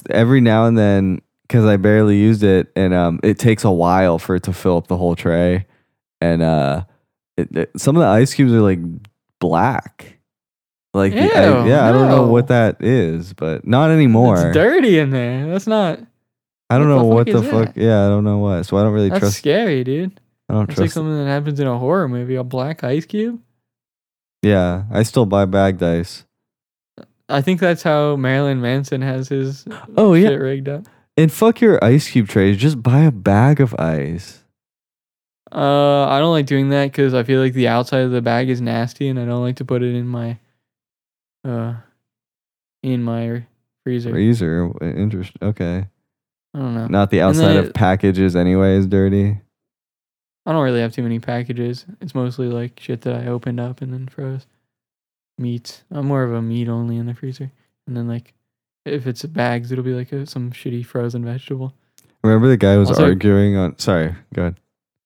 [0.10, 4.18] every now and then, because I barely used it, and um, it takes a while
[4.20, 5.68] for it to fill up the whole tray,
[6.20, 6.84] and uh,
[7.38, 8.80] it, it- some of the ice cubes are like
[9.40, 10.18] black.
[10.94, 14.48] Like the- I- Ew, yeah, I don't know what that is, but not anymore.
[14.48, 15.48] It's dirty in there.
[15.48, 16.00] That's not.
[16.70, 17.78] I don't What the know what the fuck.
[17.78, 18.64] Yeah, I don't know what.
[18.66, 19.38] So I don't really That's trust.
[19.38, 20.20] scary, dude.
[20.50, 20.94] I don't It's like trust.
[20.94, 22.36] something that happens in a horror movie.
[22.36, 23.42] A black ice cube.
[24.44, 26.26] yeah, I still buy bagged ice.
[27.28, 29.66] I think that's how Marilyn Manson has his
[29.98, 30.30] Oh, yeah.
[30.30, 30.84] shit rigged up.
[31.18, 32.58] And fuck your ice cube trays.
[32.58, 34.44] Just buy a bag of ice.
[35.52, 38.50] Uh, I don't like doing that because I feel like the outside of the bag
[38.50, 40.38] is nasty, and I don't like to put it in my,
[41.44, 41.76] uh,
[42.84, 43.46] in my
[43.84, 44.12] freezer.
[44.12, 44.72] Freezer.
[44.82, 45.32] Interest.
[45.42, 45.88] Okay.
[46.54, 46.88] I don't know.
[46.88, 49.40] Not the outside of it- packages anyway is dirty.
[50.46, 51.86] I don't really have too many packages.
[52.02, 54.46] It's mostly like shit that I opened up and then froze.
[55.38, 55.84] Meats.
[55.92, 57.52] I'm more of a meat only in the freezer,
[57.88, 58.34] and then like,
[58.86, 61.74] if it's bags, it'll be like a, some shitty frozen vegetable.
[62.24, 63.78] Remember the guy was Also- arguing on.
[63.78, 64.16] Sorry.
[64.34, 64.60] Go ahead.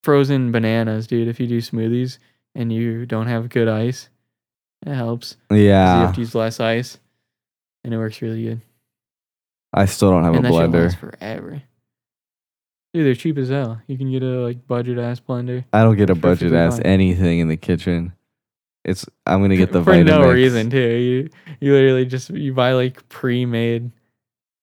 [0.04, 1.26] Frozen bananas, dude.
[1.28, 2.18] If you do smoothies
[2.54, 4.08] and you don't have good ice,
[4.86, 5.36] it helps.
[5.50, 5.56] Yeah.
[6.00, 6.98] You have to use less ice,
[7.84, 8.60] and it works really good.
[9.74, 10.96] I still don't have and a blender.
[10.96, 11.62] forever.
[12.92, 13.80] Dude, they're cheap as hell.
[13.86, 17.38] You can get a like budget ass blender I don't get a budget ass anything
[17.38, 18.12] in the kitchen.
[18.84, 20.06] It's I'm gonna get the for Vitamix.
[20.06, 20.78] no reason too.
[20.78, 21.28] You
[21.60, 23.92] you literally just you buy like pre-made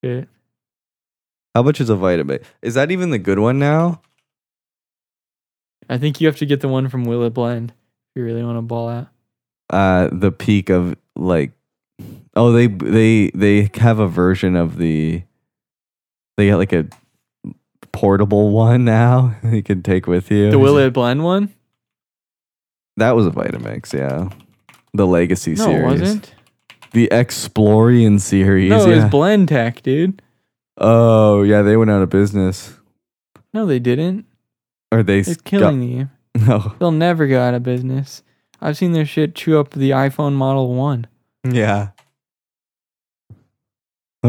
[0.04, 0.28] shit.
[1.56, 2.44] How much is a Vitamix?
[2.62, 4.02] Is that even the good one now?
[5.90, 8.44] I think you have to get the one from Will It Blend if you really
[8.44, 9.08] want to ball out.
[9.70, 11.52] Uh, the peak of like,
[12.36, 15.24] oh they they they have a version of the.
[16.36, 16.88] They got like a
[17.98, 20.52] portable one now you can take with you.
[20.52, 21.54] The Will It Blend one?
[22.98, 24.30] That was a Vitamix, yeah.
[24.94, 25.80] The Legacy No, series.
[25.82, 26.36] it wasn't.
[26.94, 28.70] The Explorian series.
[28.70, 29.04] No, it yeah.
[29.04, 30.22] was Blendtec, dude.
[30.78, 32.74] oh yeah, they went out of business.
[33.54, 34.26] No, they didn't.
[34.92, 36.10] Or they It's s- killing you.
[36.48, 36.76] No.
[36.78, 38.22] They'll never go out of business.
[38.62, 41.08] I've seen their shit chew up the iPhone Model One.
[41.44, 41.90] Yeah.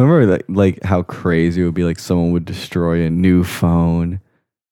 [0.00, 1.84] Remember that, like how crazy it would be.
[1.84, 4.20] Like someone would destroy a new phone,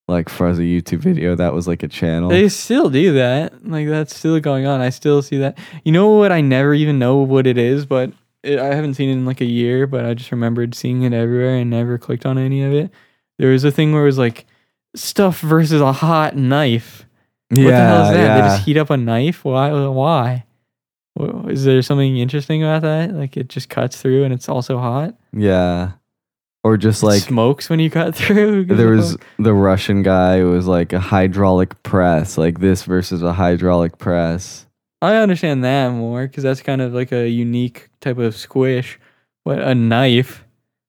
[0.08, 1.34] like for as a YouTube video.
[1.34, 2.28] That was like a channel.
[2.30, 3.66] They still do that.
[3.66, 4.80] Like that's still going on.
[4.80, 5.58] I still see that.
[5.84, 6.32] You know what?
[6.32, 8.12] I never even know what it is, but
[8.42, 9.86] it, I haven't seen it in like a year.
[9.86, 12.90] But I just remembered seeing it everywhere and never clicked on any of it.
[13.38, 14.46] There was a thing where it was like
[14.94, 17.04] stuff versus a hot knife.
[17.50, 18.34] yeah, what the hell is that?
[18.34, 19.44] They just heat up a knife.
[19.44, 19.70] Why?
[19.88, 20.45] Why?
[21.48, 23.12] Is there something interesting about that?
[23.12, 25.14] Like it just cuts through and it's also hot.
[25.32, 25.92] yeah.
[26.64, 28.64] Or just It like smokes when you cut through.
[28.64, 33.32] There was the Russian guy who was like a hydraulic press, like this versus a
[33.32, 34.66] hydraulic press.
[35.00, 38.98] I understand that more because that's kind of like a unique type of squish.
[39.44, 40.44] But a knife,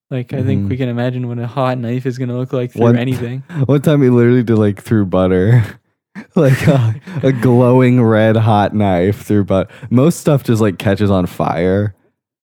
[0.10, 0.70] like I think Mhm.
[0.70, 3.44] we can imagine what a hot knife is gonna look like through One- anything.
[3.68, 5.64] One time he literally did like through butter.
[6.36, 11.26] like a, a glowing red hot knife through but most stuff just like catches on
[11.26, 11.96] fire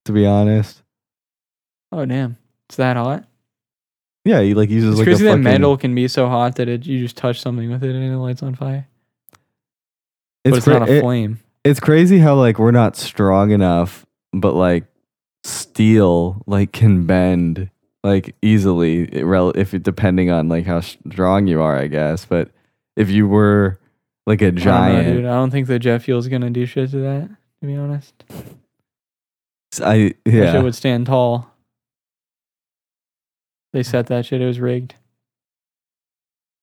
[0.04, 0.82] to be honest
[1.92, 2.36] Oh damn,
[2.68, 3.24] it's that hot.
[4.24, 6.56] yeah he like uses It's like a crazy that fucking, metal can be so hot
[6.56, 8.88] that it you just touch something with it and it lights on fire.
[10.44, 11.40] it's, but it's cra- not a it- flame.
[11.64, 14.84] it's crazy how like we're not strong enough but like
[15.44, 17.70] steel like can bend
[18.02, 22.50] like easily if depending on like how strong you are i guess but
[22.96, 23.78] if you were
[24.26, 25.24] like a I don't know, giant dude.
[25.26, 27.28] I don't think the jet fuel's gonna do shit to that.
[27.60, 28.24] To be honest,
[29.82, 31.50] i that yeah shit would stand tall.
[33.72, 34.40] They set that shit.
[34.40, 34.94] It was rigged.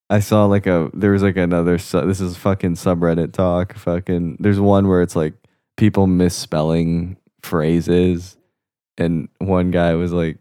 [0.08, 4.36] I saw like a there was like another su- this is fucking subreddit talk fucking
[4.40, 5.32] there's one where it's like
[5.78, 8.36] people misspelling phrases
[8.98, 10.36] and one guy was like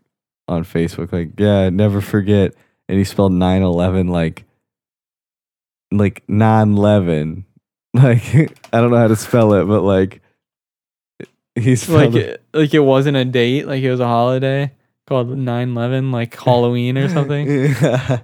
[0.50, 2.54] on Facebook like yeah never forget
[2.90, 4.44] and he spelled 911 like
[5.92, 7.44] like non-11
[7.94, 8.24] like
[8.74, 10.22] I don't know how to spell it but like
[11.56, 14.72] he's like it, like it wasn't a date, like it was a holiday
[15.08, 17.48] called 9/11, like Halloween or something.
[17.50, 18.22] yeah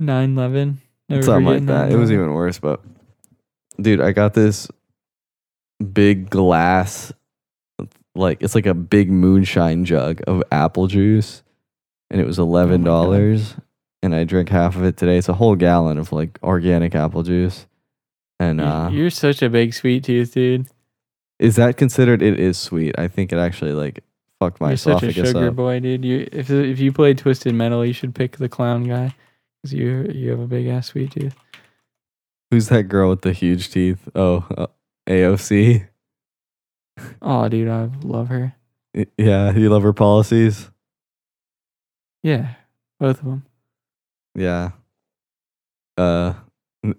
[0.00, 0.76] 9/11.
[1.08, 1.92] Never something like that.
[1.92, 2.80] It was even worse, but
[3.80, 4.68] dude, I got this
[5.92, 7.12] big glass,
[8.14, 11.42] like it's like a big moonshine jug of apple juice,
[12.10, 13.54] and it was oh eleven dollars.
[14.02, 15.16] And I drink half of it today.
[15.18, 17.66] It's a whole gallon of like organic apple juice.
[18.40, 20.66] And uh, You're such a big sweet tooth, dude.
[21.38, 22.22] is that considered?
[22.22, 22.98] It is sweet.
[22.98, 24.02] I think it actually like
[24.40, 25.56] fucked my You're such a sugar up.
[25.56, 26.04] boy, dude.
[26.04, 29.14] You if if you play Twisted Metal, you should pick the clown guy
[29.62, 31.36] because you you have a big ass sweet tooth.
[32.50, 34.08] Who's that girl with the huge teeth?
[34.14, 34.66] Oh, uh,
[35.08, 35.86] AOC.
[37.22, 38.54] Oh, dude, I love her.
[39.16, 40.68] Yeah, you love her policies.
[42.22, 42.54] Yeah,
[43.00, 43.44] both of them.
[44.34, 44.70] Yeah.
[45.98, 46.34] Uh,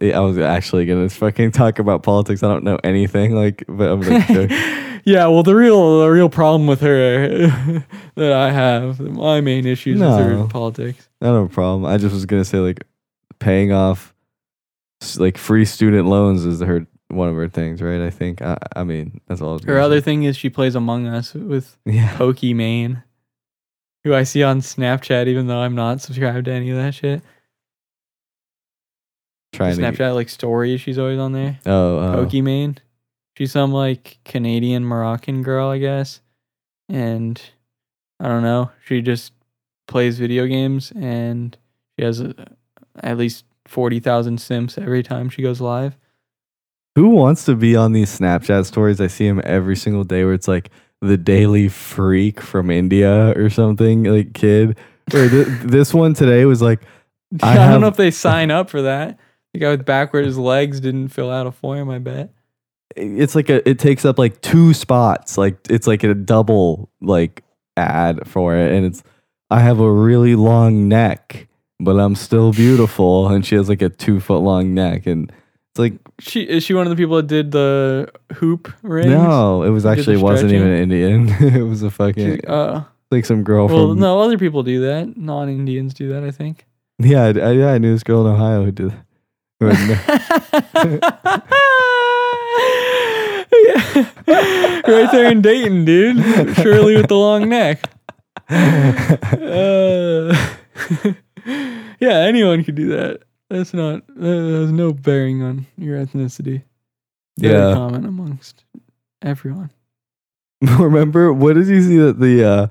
[0.01, 2.41] I was actually gonna fucking talk about politics.
[2.43, 4.47] I don't know anything, like, but I'm like, sure.
[5.03, 7.27] yeah, well, the real the real problem with her
[8.15, 10.47] that I have, my main issues with her No.
[10.47, 11.09] politics.
[11.21, 11.85] I don't have a problem.
[11.91, 12.85] I just was gonna say like
[13.39, 14.13] paying off
[15.17, 17.99] like free student loans is her one of her things, right?
[18.01, 18.41] I think.
[18.41, 19.59] I, I mean, that's all.
[19.59, 20.05] Her other say.
[20.05, 23.03] thing is she plays Among Us with yeah, Pokimane,
[24.03, 27.21] who I see on Snapchat, even though I'm not subscribed to any of that shit.
[29.53, 29.81] trying to.
[29.81, 31.59] Snapchat like stories, she's always on there.
[31.65, 32.25] Oh, oh.
[32.25, 32.77] Pokimane.
[33.37, 36.21] She's some like Canadian Moroccan girl, I guess.
[36.89, 37.41] And
[38.19, 38.71] I don't know.
[38.85, 39.33] She just
[39.87, 41.57] plays video games and
[41.97, 42.33] she has uh
[43.01, 45.97] at least 40,000 simps every time she goes live.
[46.95, 49.01] Who wants to be on these Snapchat stories?
[49.01, 50.69] I see them every single day where it's like
[51.07, 54.77] the daily freak from India or something, like kid.
[55.13, 56.81] Or th- this one today was like,
[57.41, 59.19] I, I don't have- know if they sign up for that.
[59.53, 62.31] The guy with backwards legs didn't fill out a form, I bet.
[62.95, 65.37] it's like a, it takes up like two spots.
[65.37, 67.43] Like it's like a double like
[67.77, 68.71] ad for it.
[68.71, 69.03] And it's,
[69.51, 71.47] I have a really long neck,
[71.79, 73.27] but I'm still beautiful.
[73.27, 75.05] And she has like a two foot long neck.
[75.05, 75.31] And
[75.73, 79.09] it's like, She is she one of the people that did the hoop rings?
[79.09, 80.91] no, it was actually wasn't even stretching?
[80.91, 81.55] Indian.
[81.61, 84.81] it was a fucking, She- uh, like some girl well, from, no, other people do
[84.81, 85.17] that.
[85.17, 86.67] Non-Indians do that, I think.
[86.99, 88.93] Yeah, I, I- yeah, I knew this girl in Ohio who did.
[89.59, 89.67] Who
[94.27, 96.55] right there in Dayton, dude.
[96.57, 97.83] Shirley with the long neck.
[98.49, 100.33] Uh,
[101.99, 103.21] yeah, anyone could do that.
[103.53, 104.07] That's not.
[104.07, 106.63] That has no bearing on your ethnicity.
[107.37, 107.75] Very yeah.
[107.75, 108.63] common amongst
[109.21, 109.69] everyone.
[110.61, 112.67] Remember what did you see that the uh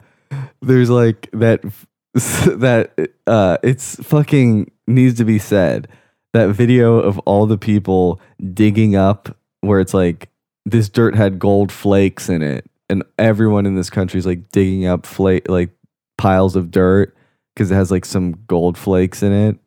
[0.61, 1.62] there's like that
[2.14, 5.87] that uh it's fucking needs to be said
[6.33, 8.20] that video of all the people
[8.53, 10.30] digging up where it's like
[10.64, 14.85] this dirt had gold flakes in it and everyone in this country is like digging
[14.87, 15.70] up flake like
[16.18, 17.14] piles of dirt
[17.55, 19.59] because it has like some gold flakes in it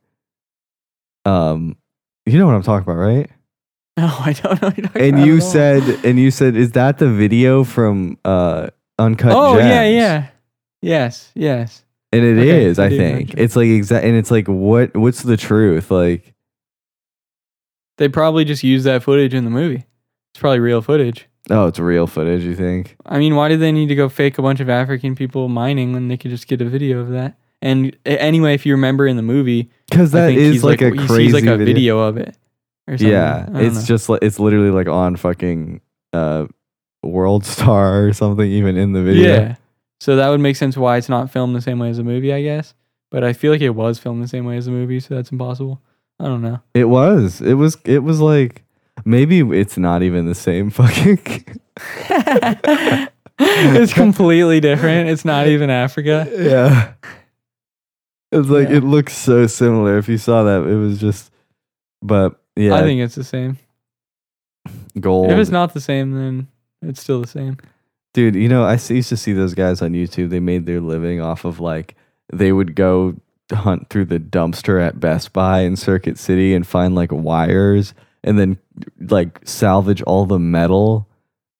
[1.26, 1.76] um
[2.26, 3.30] you know what i'm talking about right
[3.98, 4.72] No, I don't know.
[4.76, 8.68] You're and you said and you said is that the video from uh
[9.00, 10.28] uncut "Oh yeah, Gems?" yeah,
[10.82, 12.78] yes, yes." and it is.
[12.78, 16.34] Okay, I i think it's like exact and it's like what what's the truth like
[17.98, 19.86] They probably just used that footage in the movie.
[20.34, 21.28] It's probably real footage.
[21.50, 24.38] oh it's real footage you think I mean, why did they need to go fake
[24.38, 27.38] a bunch of African people mining when they could just get a video of that?
[27.66, 31.34] And anyway, if you remember in the movie, because that is he's like, a crazy
[31.34, 32.38] like a video, video of it.
[32.88, 33.12] Or something.
[33.12, 33.82] yeah it's know.
[33.82, 35.82] just like it's literally like on fucking
[36.14, 36.46] uh
[37.02, 39.56] world star or something even in the video yeah.
[40.00, 42.34] So that would make sense why it's not filmed the same way as a movie,
[42.34, 42.76] I guess.
[43.10, 45.32] But I feel like it was filmed the same way as a movie, so that's
[45.32, 45.82] impossible.
[46.20, 46.60] I don't know.
[46.74, 48.64] it was it was it was like
[49.04, 51.18] maybe it's not even the same fucking
[53.40, 55.10] it's completely different.
[55.10, 56.28] It's not even Africa.
[56.32, 56.94] yeah.
[58.32, 58.78] It's like Yeah.
[58.78, 59.98] it looks so similar.
[59.98, 61.32] If you saw that, it was just,
[62.02, 63.58] but yeah, I think it's the same.
[65.00, 65.32] gold.
[65.32, 66.48] If it's not the same, then
[66.82, 67.58] it's still the same.
[68.14, 70.30] Dude, you know, I used to see those guys on YouTube.
[70.30, 71.96] They made their living off of like
[72.32, 73.16] they would go
[73.52, 78.40] hunt through the dumpster at Best Buy in Circuit City and find like wires and
[78.40, 78.58] then
[79.00, 81.08] like salvage all the metal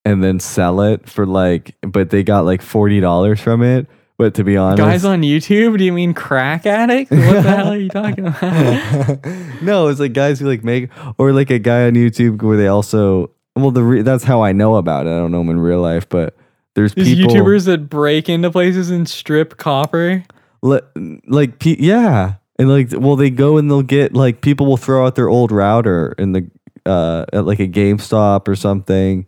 [0.04, 3.88] and then sell it for like but they got like $40 from it.
[4.18, 5.78] But to be honest, Guys on YouTube?
[5.78, 7.12] Do you mean crack addict?
[7.12, 9.62] What the hell are you talking about?
[9.62, 12.68] no, it's like guys who like make or like a guy on YouTube where they
[12.68, 15.10] also well the re- that's how I know about it.
[15.10, 16.36] I don't know him in real life, but
[16.76, 20.24] there's These people YouTubers that break into places and strip copper.
[20.62, 20.82] li-
[21.28, 25.06] like pe- yeah, and like well they go and they'll get like people will throw
[25.06, 26.50] out their old router in the
[26.86, 29.26] uh at like a GameStop or something.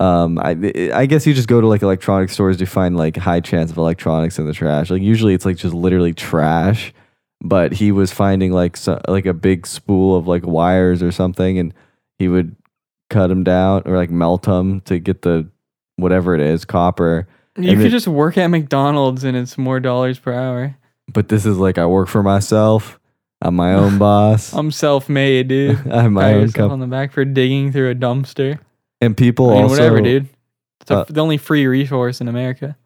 [0.00, 0.50] Um, I
[0.94, 3.78] I guess you just go to like electronic stores to find like high chance of
[3.78, 4.90] electronics in the trash.
[4.90, 6.92] Like usually it's like just literally trash,
[7.40, 11.58] but he was finding like so, like a big spool of like wires or something,
[11.58, 11.74] and
[12.18, 12.54] he would
[13.10, 15.48] cut them down or like melt them to get the
[15.96, 17.26] whatever it is copper.
[17.56, 20.76] You And could it- just work at McDonald's and it's more dollars per hour.
[21.12, 23.00] But this is like I work for myself.
[23.42, 24.52] I'm my own boss.
[24.52, 25.88] I'm self-made, dude.
[25.90, 26.72] I have my Pat own yourself company.
[26.74, 28.60] on the back for digging through a dumpster.
[29.00, 30.28] And people I mean, also whatever, dude.
[30.80, 32.76] It's uh, the only free resource in America.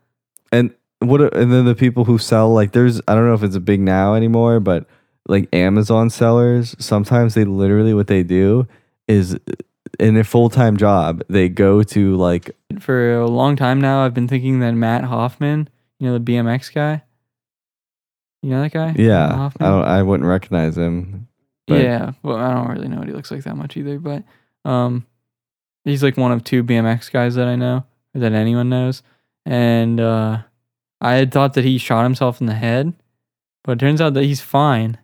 [0.51, 3.57] and what and then the people who sell like there's I don't know if it's
[3.57, 4.87] a big now anymore, but
[5.29, 8.67] like Amazon sellers, sometimes they literally what they do
[9.09, 9.39] is
[9.99, 12.51] in their full time job, they go to like
[12.81, 16.73] For a long time now, I've been thinking that Mat Hoffman, you know, the BMX
[16.75, 17.03] guy,
[18.43, 18.95] You know that guy?
[18.97, 19.85] Yeah, I don't.
[19.85, 21.29] I wouldn't recognize him.
[21.67, 22.13] but- yeah.
[22.23, 24.25] Well, I don't really know what he looks like that much either, but
[24.65, 25.07] um,
[25.85, 29.03] he's like one of two BMX guys that I know that anyone knows,
[29.45, 30.43] and uh,
[31.01, 32.93] I had thought that he shot himself in the head,
[33.65, 34.99] but it turns out that he's fine.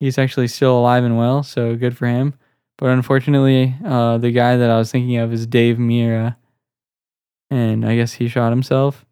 [0.00, 2.34] He's actually still alive and well, so good for him.
[2.76, 6.34] But unfortunately, uh, the guy that I was thinking of is Dave Mirra,
[7.50, 9.04] and I guess he shot himself.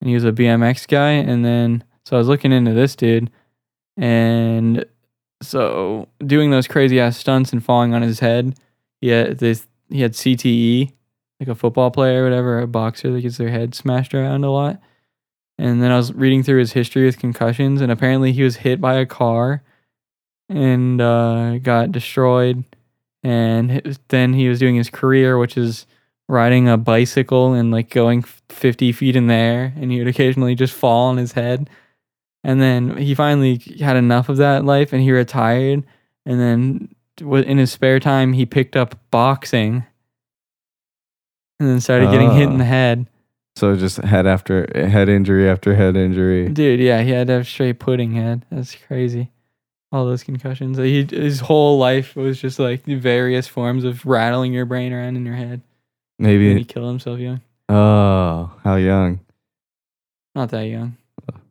[0.00, 3.30] And he was a BMX guy, and then so I was looking into this dude,
[3.96, 4.84] and
[5.42, 8.58] so doing those crazy ass stunts and falling on his head,
[9.00, 10.92] Yeah, this he had CTE,
[11.40, 14.50] like a football player or whatever, a boxer that gets their head smashed around a
[14.50, 14.80] lot.
[15.58, 18.80] And then I was reading through his history with concussions, and apparently he was hit
[18.80, 19.62] by a car
[20.48, 22.64] and uh, got destroyed.
[23.24, 25.86] And then he was doing his career, which is
[26.28, 30.54] riding a bicycle and like going 50 feet in the air, and he would occasionally
[30.54, 31.68] just fall on his head.
[32.44, 35.84] And then he finally had enough of that life and he retired.
[36.24, 39.84] And then in his spare time, he picked up boxing
[41.60, 42.58] and then started getting hit in Ah.
[42.58, 43.06] the head.
[43.56, 46.48] So just head after head injury after head injury.
[46.48, 48.44] Dude, yeah, he had to have straight pudding head.
[48.50, 49.30] That's crazy.
[49.90, 50.78] All those concussions.
[50.78, 55.26] He, his whole life was just like various forms of rattling your brain around in
[55.26, 55.62] your head.
[56.20, 56.54] Maybe.
[56.56, 57.40] He killed himself young.
[57.68, 59.20] Oh, how young?
[60.34, 60.96] Not that young.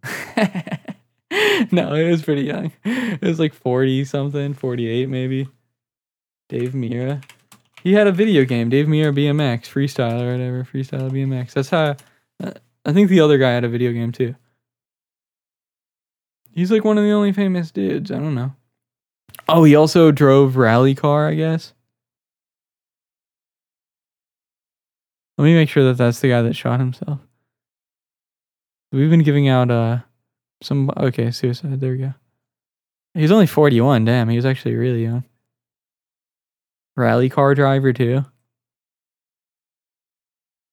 [1.71, 2.71] no, it was pretty young.
[2.85, 5.47] It was like 40 something, 48 maybe.
[6.49, 7.23] Dave Mirra.
[7.83, 11.53] He had a video game, Dave Mirra BMX, freestyle or whatever, freestyle BMX.
[11.53, 11.95] That's how
[12.85, 14.35] I think the other guy had a video game too.
[16.51, 18.11] He's like one of the only famous dudes.
[18.11, 18.55] I don't know.
[19.47, 21.73] Oh, he also drove rally car, I guess.
[25.37, 27.19] Let me make sure that that's the guy that shot himself.
[28.91, 29.99] We've been giving out uh
[30.61, 31.79] some okay suicide.
[31.79, 32.13] There we go.
[33.13, 34.05] He's only forty one.
[34.05, 35.23] Damn, he was actually really young.
[36.97, 38.25] Rally car driver too.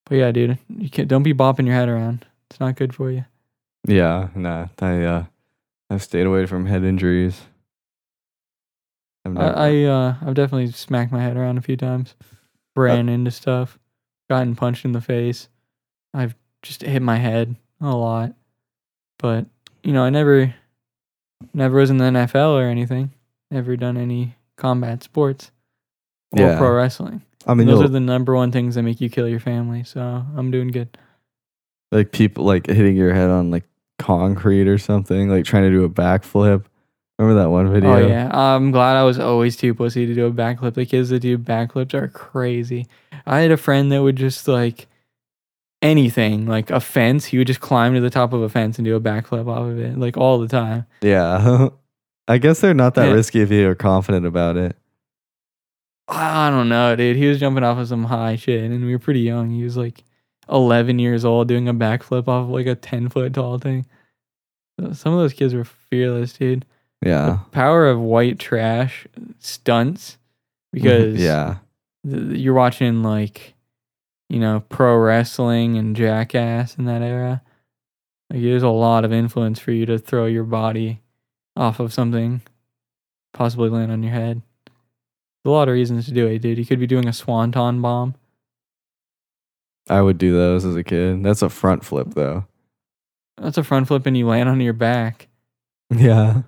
[0.07, 2.27] But yeah, dude, you can't don't be bopping your head around.
[2.51, 3.25] It's not good for you.
[3.87, 4.67] Yeah, nah.
[4.81, 5.25] I uh,
[5.91, 7.41] I've stayed away from head injuries.
[9.25, 12.15] I've never- I, I uh I've definitely smacked my head around a few times.
[12.77, 13.79] Ran into stuff,
[14.29, 15.49] gotten punched in the face.
[16.13, 18.35] I've just hit my head a lot.
[19.19, 19.47] But,
[19.85, 20.55] you know, I never
[21.53, 23.13] never was in the NFL or anything.
[23.51, 25.51] Never done any combat sports
[26.37, 26.59] or Yeah.
[26.59, 27.23] pro wrestling.
[27.47, 29.85] I mean, Those are the number one things that make you kill your family.
[29.85, 30.01] So
[30.37, 30.97] I'm doing good.
[31.93, 33.65] like people like hitting your head on like
[34.01, 36.65] concrete or something, like trying to do a backflip.
[37.19, 37.93] Remember that one video?
[37.95, 40.75] Oh yeah, I'm glad I was always too pussy to do a backflip.
[40.75, 42.87] The kids that do backflips are crazy.
[43.27, 44.89] I had a friend that would just like
[45.83, 47.27] anything, like a fence.
[47.27, 49.69] He would just climb to the top of a fence and do a backflip off
[49.71, 50.87] of it, like all the time.
[51.03, 51.69] Yeah.
[52.29, 53.13] I guess they're not that Yeah.
[53.15, 54.77] risky if you're confident about it.
[56.07, 57.17] I don't know, dude.
[57.17, 59.51] He was jumping off of some high shit, and we were pretty young.
[59.51, 60.05] He was like
[60.51, 63.87] 11 years old doing a backflip off of like a 10 foot tall thing.
[64.93, 66.67] Some of those kids were fearless, dude.
[67.05, 67.39] Yeah.
[67.45, 69.07] The power of white trash
[69.39, 70.83] stunts mm-hmm.
[70.83, 71.57] because yeah.
[72.09, 73.55] th- you're watching like
[74.29, 77.43] you know pro wrestling and jackass in that era
[78.31, 81.01] like there's a lot of influence for you to throw your body
[81.57, 82.41] off of something
[83.33, 84.41] possibly land on your head
[85.45, 88.15] a lot of reasons to do it dude you could be doing a swanton bomb
[89.89, 91.23] I would do those as a kid.
[91.23, 92.47] That's a front flip though.
[93.37, 95.29] that's a front flip and you land on your back
[95.91, 96.43] Yeah.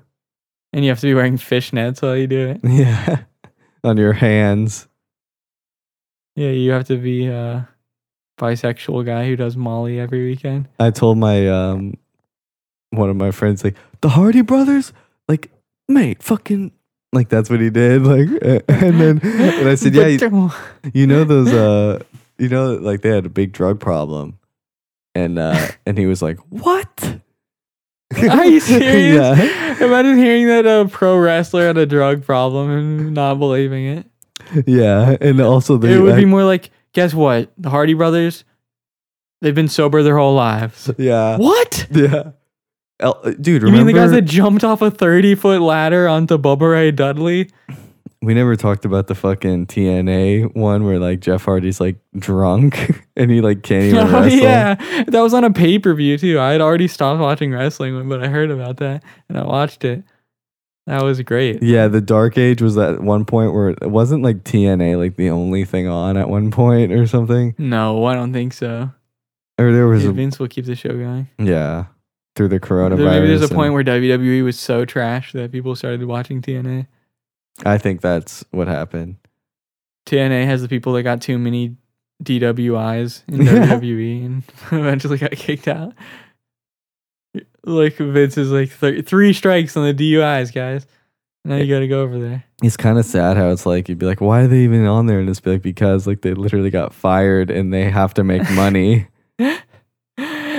[0.72, 3.24] and you have to be wearing fishnets while you do it Yeah.
[3.84, 4.88] on your hands.
[6.34, 7.68] yeah you have to be a
[8.38, 11.94] bisexual guy who does molly every weekend I told my um
[12.90, 14.92] one of my friends like the Hardy brothers,
[15.28, 15.50] like
[15.88, 16.70] mate, fucking
[17.16, 18.04] like that's what he did.
[18.04, 18.28] Like
[18.68, 20.50] and then and I said, Yeah, you,
[20.94, 22.02] you know those uh
[22.38, 24.38] you know like they had a big drug problem.
[25.14, 27.20] And uh and he was like, What?
[28.30, 29.38] Are you serious?
[29.38, 29.84] yeah.
[29.84, 34.06] Imagine hearing that a pro wrestler had a drug problem and not believing it.
[34.66, 35.16] Yeah.
[35.20, 37.50] And also they it would be more like, guess what?
[37.58, 38.44] The Hardy brothers,
[39.40, 40.90] they've been sober their whole lives.
[40.98, 41.36] Yeah.
[41.36, 41.86] What?
[41.90, 42.30] Yeah.
[43.00, 46.38] El- uh, dude, You mean the guys that jumped off a 30 foot ladder onto
[46.38, 47.50] Bubba Ray Dudley?
[48.22, 53.30] we never talked about the fucking TNA one where like Jeff Hardy's like drunk and
[53.30, 54.38] he like can't even Oh, wrestle.
[54.38, 54.74] yeah.
[55.08, 56.40] That was on a pay per view, too.
[56.40, 60.02] I had already stopped watching wrestling, but I heard about that and I watched it.
[60.86, 61.62] That was great.
[61.62, 65.30] Yeah, the Dark Age was at one point where it wasn't like TNA like the
[65.30, 67.54] only thing on at one point or something.
[67.58, 68.90] No, I don't think so.
[69.58, 71.28] Or there was a, Vince will keep the show going.
[71.38, 71.86] yeah.
[72.36, 73.10] Through the coronavirus.
[73.10, 76.86] Maybe there's a point where WWE was so trash that people started watching TNA.
[77.64, 79.16] I think that's what happened.
[80.06, 81.76] TNA has the people that got too many
[82.22, 85.94] DWIs in WWE and eventually got kicked out.
[87.64, 90.86] Like Vince is like th- three strikes on the DUIs, guys.
[91.44, 92.44] Now you got to go over there.
[92.62, 95.06] It's kind of sad how it's like you'd be like, why are they even on
[95.06, 95.20] there?
[95.20, 99.08] And it's like because like they literally got fired and they have to make money.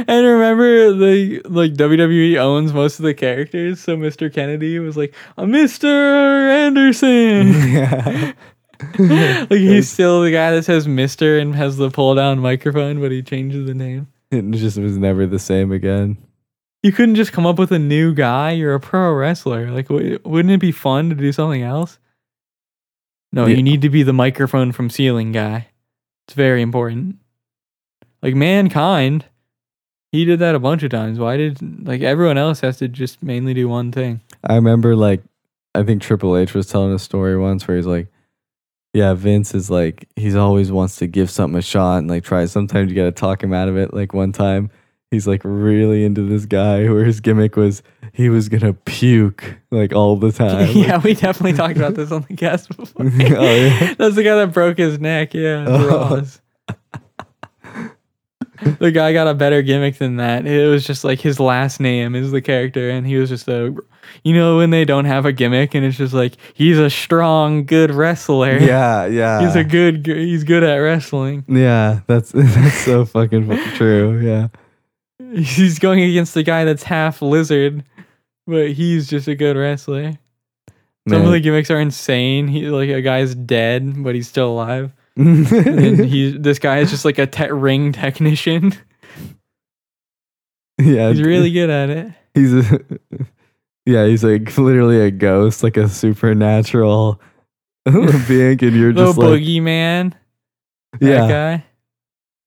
[0.08, 4.32] And remember, the like WWE owns most of the characters, so Mr.
[4.34, 5.86] Kennedy was like, "Uh, "Mr.
[5.86, 8.34] Anderson." yeah.
[9.50, 13.12] like he's still the guy that says Mister and has the pull down microphone, but
[13.12, 14.08] he changes the name.
[14.30, 16.18] It just was never the same again.
[16.84, 18.52] You couldn't just come up with a new guy.
[18.52, 19.72] You're a pro wrestler.
[19.72, 21.98] Like, w- wouldn't it be fun to do something else?
[23.32, 23.56] No, Yeah.
[23.56, 25.68] you need to be the microphone from ceiling guy.
[26.28, 27.16] It's very important.
[28.22, 29.26] Like mankind,
[30.18, 31.20] he did that a bunch of times.
[31.20, 34.22] Why did like everyone else has to just mainly do one thing?
[34.44, 35.22] I remember like
[35.76, 38.08] I think Triple H was telling a story once where he's like,
[38.94, 42.46] Yeah, Vince is like he's always wants to give something a shot and like try
[42.46, 43.94] sometimes you gotta talk him out of it.
[43.94, 44.72] Like one time
[45.12, 49.94] he's like really into this guy where his gimmick was he was gonna puke like
[49.94, 50.70] all the time.
[50.76, 53.06] yeah, we definitely talked about this on the cast before.
[53.06, 53.94] Oh, yeah?
[53.98, 55.34] That's the guy that broke his neck.
[55.36, 56.24] Yeah, Oh.
[58.80, 60.46] The guy got a better gimmick than that.
[60.46, 63.76] It was just like his last name is the character, and he was just a,
[64.24, 67.66] you know, when they don't have a gimmick, and it's just like he's a strong,
[67.66, 68.58] good wrestler.
[68.58, 69.40] yeah, yeah.
[69.46, 71.44] he's a good, he's good at wrestling.
[71.48, 74.20] Yeah, that's that's so fucking fu- true.
[74.20, 74.48] Yeah.
[75.34, 77.84] He's going against the guy that's half lizard,
[78.46, 80.18] but he's just a good wrestler.
[81.10, 82.50] Some of the gimmicks are insane.
[82.50, 84.92] He like a guy's dead, but he's still alive.
[85.18, 88.74] And he this guy is just like a te- ring technician.
[90.80, 92.12] yeah, He's really good at it.
[92.34, 92.80] he's a,
[93.86, 97.20] yeah, he's like literally a ghost, like a supernatural
[97.86, 100.14] being, and you're just like boogeyman.
[101.00, 101.66] That yeah, guy.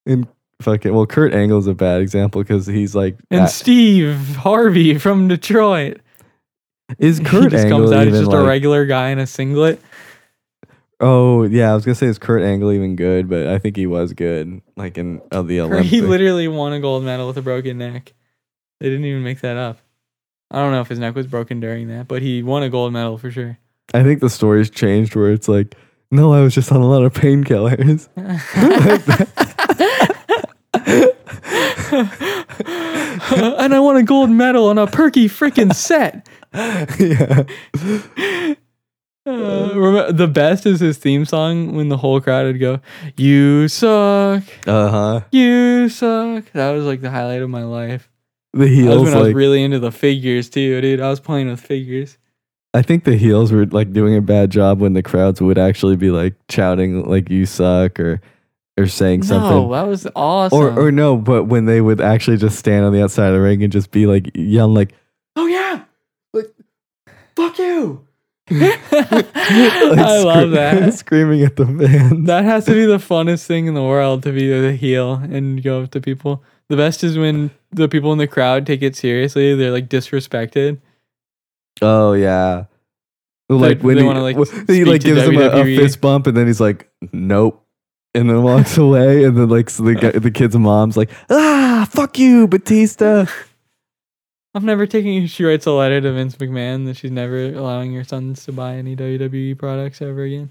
[0.07, 0.27] and
[0.63, 5.29] fucking well, Kurt Angle's a bad example because he's like And uh, Steve Harvey from
[5.29, 6.01] Detroit.
[6.99, 8.07] is Kurt he just Angle comes out.
[8.07, 9.81] He's just a regular guy in a singlet.
[11.01, 13.87] Oh yeah, I was gonna say is Kurt Angle even good, but I think he
[13.87, 15.91] was good, like in of the Olympics.
[15.91, 18.15] He literally won a gold medal with a broken neck.
[18.81, 19.79] They didn't even make that up.
[20.51, 22.93] I don't know if his neck was broken during that, but he won a gold
[22.93, 23.59] medal for sure.
[23.93, 25.77] I think the story's changed where it's like,
[26.11, 28.09] no, I was just on a lot of painkillers.
[32.73, 36.29] and I won a gold medal on a perky freaking set.
[36.99, 38.55] yeah.
[39.27, 42.81] Uh, remember, the best is his theme song when the whole crowd would go,
[43.17, 45.21] "You suck, Uh huh.
[45.31, 48.09] you suck." That was like the highlight of my life.
[48.55, 51.01] The That was heels, when I was really into the figures too, dude.
[51.01, 52.17] I was playing with figures.
[52.73, 55.97] I think the heels were like doing a bad job when the crowds would actually
[55.97, 58.21] be like shouting like "you suck" or
[58.79, 59.71] or saying No, something.
[59.71, 60.59] that was awesome.
[60.59, 63.41] Or or no, but when they would actually just stand on the outside of the
[63.41, 64.95] ring and just be like yelling like
[65.37, 65.83] oh yeah,
[66.33, 66.51] like
[67.37, 68.07] fuck you.
[68.53, 70.95] I love that.
[70.99, 72.27] Screaming at the fans.
[72.27, 75.63] That has to be the funnest thing in the world to be the heel and
[75.63, 76.43] go up to people.
[76.69, 79.55] The best is when the people in the crowd take it seriously.
[79.55, 80.79] They're like disrespected.
[81.81, 82.65] Oh yeah.
[83.49, 84.37] Like when they he, wanna, like,
[84.69, 87.67] he like gives him a, a fist bump and then he's like nope
[88.15, 91.87] and then walks away and then like so the guy, the kid's mom's like ah
[91.91, 93.27] fuck you Batista
[94.55, 95.27] I'm never taking.
[95.27, 98.75] She writes a letter to Vince McMahon that she's never allowing her sons to buy
[98.75, 100.51] any WWE products ever again.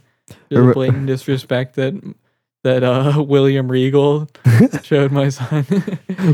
[0.52, 2.16] A blatant disrespect that
[2.64, 4.30] that uh, William Regal
[4.84, 5.64] showed my son.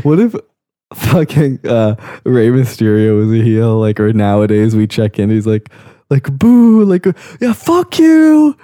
[0.02, 0.34] what if
[0.94, 5.68] fucking uh Rey Mysterio was a heel like or nowadays we check in he's like
[6.10, 7.04] like boo like
[7.40, 8.56] yeah fuck you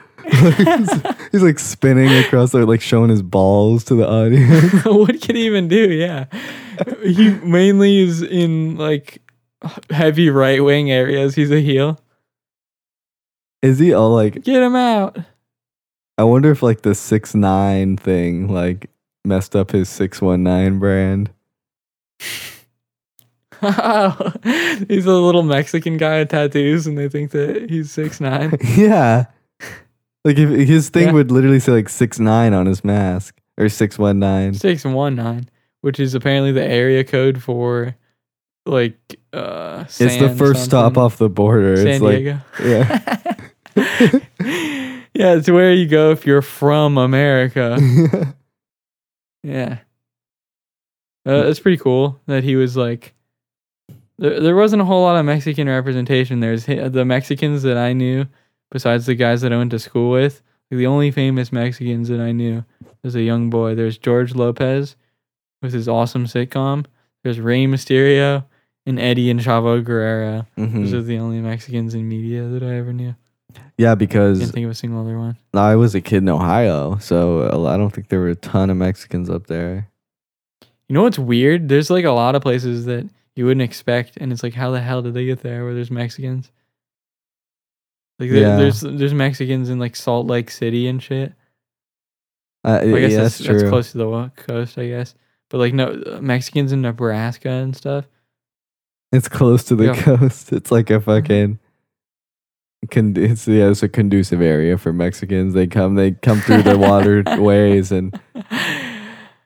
[1.32, 5.46] he's, like spinning across there like showing his balls to the audience what can he
[5.46, 5.90] even do?
[5.90, 6.26] Yeah,
[7.02, 9.20] he mainly is in like
[9.90, 11.34] heavy right wing areas.
[11.34, 12.00] He's a heel.
[13.62, 15.18] is he all like Get him out.
[16.18, 18.90] I wonder if like the six nine thing like
[19.24, 21.30] messed up his six one nine brand.
[23.62, 28.56] he's a little Mexican guy with tattoos, and they think that he's six nine.
[28.76, 29.26] yeah.
[30.24, 31.12] Like if his thing Yeah.
[31.12, 34.54] would literally say like six nine on his mask or six one nine.
[34.54, 35.48] Six one nine,
[35.82, 37.94] which is apparently the area code for
[38.66, 38.98] like
[39.32, 39.84] uh.
[39.86, 41.76] It's the San first stop off the border.
[41.76, 42.40] San it's like Diego.
[42.64, 43.22] yeah.
[45.14, 47.78] yeah, it's where you go if you're from America.
[49.44, 49.78] Yeah.
[51.26, 53.12] Uh, it's pretty cool that he was like
[54.18, 56.38] There, there wasn't a whole lot of Mexican representation.
[56.40, 58.26] There's the Mexicans that I knew,
[58.70, 60.42] besides the guys that I went to school with.
[60.70, 62.64] The only famous Mexicans that I knew
[63.04, 63.74] as a young boy.
[63.74, 64.94] There's George Lopez
[65.62, 66.84] with his awesome sitcom.
[67.24, 68.44] There's Rey Mysterio
[68.84, 70.46] and Eddie and Chavo Guerrero.
[70.58, 70.74] Mhm.
[70.74, 73.14] Those are the only Mexicans in media that I ever knew.
[73.78, 75.36] Yeah, because I Can't think of a single other one.
[75.54, 78.34] No, I was a kid in Ohio, so uh, I don't think there were a
[78.34, 79.88] ton of Mexicans up there.
[80.88, 81.68] You know what's weird?
[81.68, 84.80] There's like a lot of places that you wouldn't expect, and it's like, how the
[84.80, 85.64] hell did they get there?
[85.64, 86.50] Where there's Mexicans?
[88.18, 88.56] Like there, Yeah.
[88.56, 91.32] there's there's Mexicans in like Salt Lake City and shit.
[92.64, 93.58] Uh, I guess yeah, that's, that's true.
[93.58, 95.14] that's close to the coast, I guess.
[95.52, 98.06] But like no uh, Mexicans in Nebraska and stuff.
[99.12, 99.94] It's close to the Yeah.
[99.94, 100.16] Mm-hmm.
[100.16, 100.50] coast.
[100.50, 101.58] It's like a fucking.
[102.90, 105.52] Con- it's yeah, it's a conducive area for Mexicans.
[105.52, 108.18] They come, they come through the waterways, and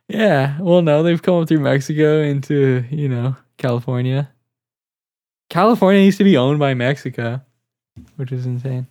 [0.09, 4.31] yeah, well, no, they've come up through Mexico into you know California.
[5.51, 7.41] California used to be owned by Mexico,
[8.15, 8.87] which is insane.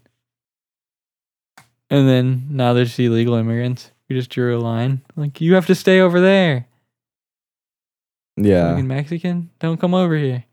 [1.89, 3.91] And then now there's illegal immigrants.
[4.09, 5.01] We just drew a line.
[5.15, 6.67] Like you have to stay over there.
[8.37, 10.43] Yeah, Fucking Mexican, don't come over here.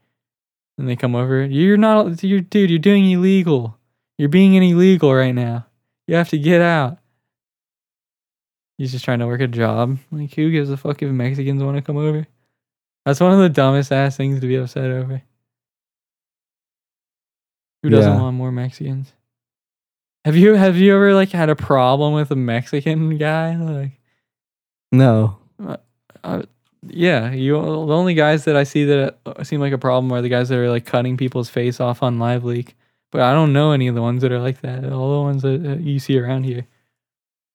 [0.78, 1.44] And they come over.
[1.44, 2.22] You're not.
[2.24, 2.70] You're dude.
[2.70, 3.78] You're doing illegal.
[4.18, 5.66] You're being an illegal right now.
[6.06, 6.98] You have to get out.
[8.78, 9.98] He's just trying to work a job.
[10.10, 12.26] Like who gives a fuck if Mexicans want to come over?
[13.04, 15.22] That's one of the dumbest ass things to be upset over.
[17.82, 18.20] Who doesn't Yeah.
[18.20, 19.12] want more Mexicans?
[20.24, 23.56] Have you have you ever like had a problem with a Mexican guy?
[23.56, 24.00] Like
[24.92, 25.38] no,
[26.22, 26.42] uh,
[26.86, 30.22] yeah, you the only guys that I see that uh, seem like a problem are
[30.22, 32.74] the guys that are like cutting people's face off on LiveLeak.
[33.12, 34.84] But I don't know any of the ones that are like that.
[34.90, 36.66] All the ones that uh, you see around here,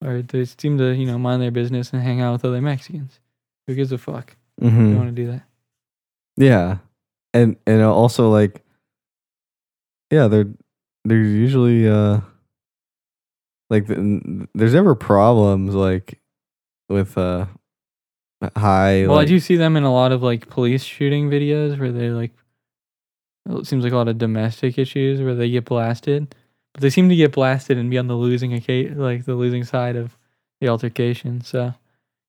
[0.04, 3.20] or they seem to you know mind their business and hang out with other Mexicans.
[3.68, 4.36] Who gives a fuck?
[4.62, 5.44] You hmm want to do that?
[6.38, 6.78] yeah,
[7.34, 8.64] and and also like,
[10.12, 10.48] yeah, they're
[11.06, 12.22] they're usually uh,
[13.70, 14.00] like th-
[14.54, 16.20] there's never problems like
[16.90, 17.46] with uh
[18.56, 19.08] high.
[19.08, 22.10] Well, I do see them in a lot of like police shooting videos where they
[22.10, 22.32] like.
[23.50, 26.36] It seems like a lot of domestic issues where they get blasted,
[26.74, 29.96] but they seem to get blasted and be on the losing like the losing side
[29.96, 30.18] of
[30.60, 31.42] the altercation.
[31.42, 31.74] So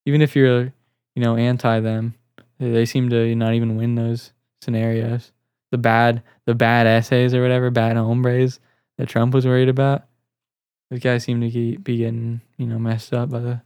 [0.07, 0.73] even if you're,
[1.17, 2.15] you know, anti them,
[2.59, 4.33] they, they seem to not even win those
[4.63, 5.33] scenarios.
[5.71, 8.61] The bad, the bad essays or whatever, bad hombres
[8.97, 10.05] that Trump was worried about.
[10.91, 13.61] Those guys seem to be getting, you know, messed up by the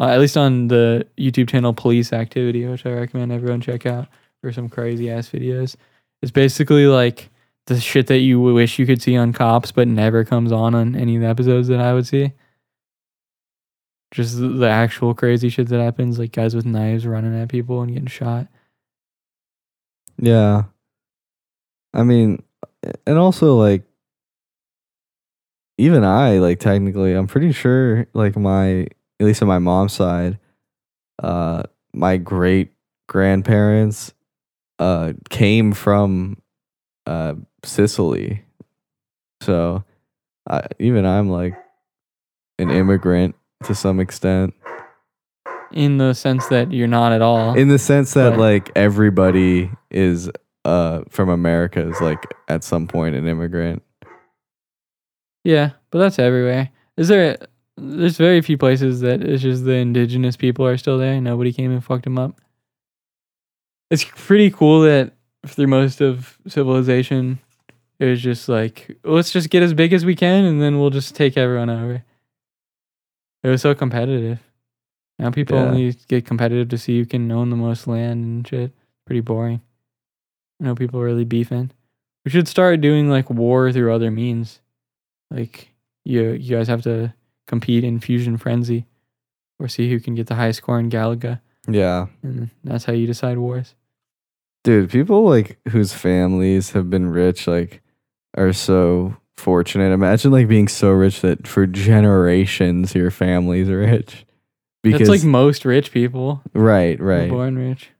[0.00, 4.08] uh, at least on the YouTube channel Police Activity, which I recommend everyone check out
[4.42, 5.76] for some crazy ass videos.
[6.22, 7.30] It's basically like
[7.66, 10.94] the shit that you wish you could see on cops, but never comes on on
[10.94, 12.32] any of the episodes that I would see.
[14.12, 17.82] Just the- the actual crazy shit that happens, like guys with knives running at people
[17.82, 18.46] and getting shot.
[20.18, 20.64] Yeah.
[21.92, 22.42] I mean,
[23.06, 23.82] and also like
[25.78, 28.86] even I like technically I'm pretty sure like my
[29.20, 30.38] at least on my mom's side
[31.22, 31.62] uh
[31.92, 32.72] my great
[33.08, 34.12] grandparents
[34.78, 36.36] uh came from
[37.06, 38.44] uh Sicily.
[39.42, 39.82] So
[40.48, 41.54] I even I'm like
[42.58, 44.54] an immigrant to some extent
[45.72, 47.54] In the sense that you're not at all.
[47.56, 50.30] in the sense that But- like everybody is
[50.64, 53.82] uh from America is like at some point an immigrant.
[55.44, 56.70] Yeah, but that's everywhere.
[56.96, 57.36] Is there?
[57.76, 61.14] There's very few places that it's just the indigenous people are still there.
[61.14, 62.40] and Nobody came and fucked them up.
[63.90, 65.12] It's pretty cool that
[65.46, 67.38] through most of civilization,
[67.98, 70.90] it was just like let's just get as big as we can, and then we'll
[70.90, 72.02] just take everyone over.
[73.44, 74.40] It was so competitive.
[75.18, 75.64] Now people Yeah.
[75.66, 78.72] only get competitive to see who can own the most land and shit.
[79.06, 79.60] Pretty boring.
[80.60, 81.70] I know people really beefing.
[82.24, 84.60] We should start doing like war through other means.
[85.30, 85.68] Like
[86.04, 87.14] you you guys have to
[87.46, 88.86] compete in Fusion Frenzy
[89.58, 91.40] or see who can get the highest score in Galaga.
[91.68, 92.06] Yeah.
[92.22, 93.74] And that's how you decide wars.
[94.64, 97.82] Dude, people like whose families have been rich like
[98.36, 99.92] are so fortunate.
[99.92, 104.26] Imagine like being so rich that for generations your family's rich.
[104.82, 106.42] Because that's like most rich people.
[106.52, 107.30] right, Right.
[107.30, 107.90] Born rich.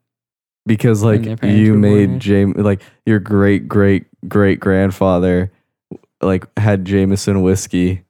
[0.66, 2.22] Because like you made rich.
[2.22, 5.52] Jam like your great great great grandfather
[6.20, 8.02] like had Jameson whiskey.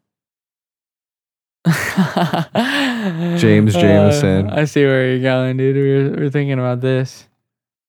[3.39, 4.51] James Jameson.
[4.51, 5.77] I see where you're going, dude.
[5.77, 7.27] We were, we were thinking about this.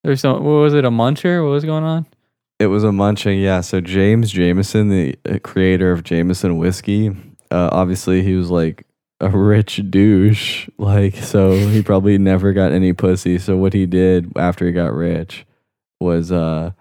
[0.04, 0.44] There's some.
[0.44, 0.86] What was it?
[0.86, 1.44] A muncher?
[1.44, 2.08] What was going on?
[2.60, 3.62] It was a munching, yeah.
[3.62, 7.10] So James Jameson, the uh, creator of Jameson whiskey,
[7.52, 8.88] uh, obviously he was like
[9.20, 13.38] a rich douche, like so he probably never got any pussy.
[13.38, 15.46] So what he did after he got rich
[16.00, 16.72] was uh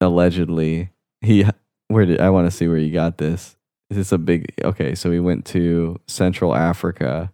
[0.00, 0.90] allegedly
[1.20, 1.44] he
[1.88, 3.56] where did I want to see where you got this.
[3.92, 4.94] Is this a big okay?
[4.94, 7.30] So he went to Central Africa,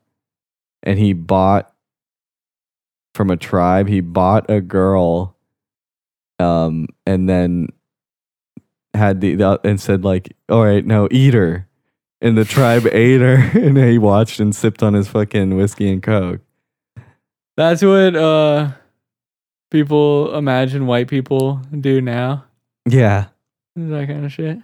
[0.83, 1.73] and he bought
[3.15, 3.87] from a tribe.
[3.87, 5.37] He bought a girl,
[6.41, 7.69] um, and then
[8.93, 11.69] had the, the and said like, "All right, no, eat her."
[12.21, 16.03] And the tribe ate her, and he watched and sipped on his fucking whiskey and
[16.03, 16.41] coke.
[17.57, 18.73] That's what uh
[19.71, 22.47] people imagine white people do now.
[22.85, 23.27] Yeah,
[23.77, 24.59] That kind of shit.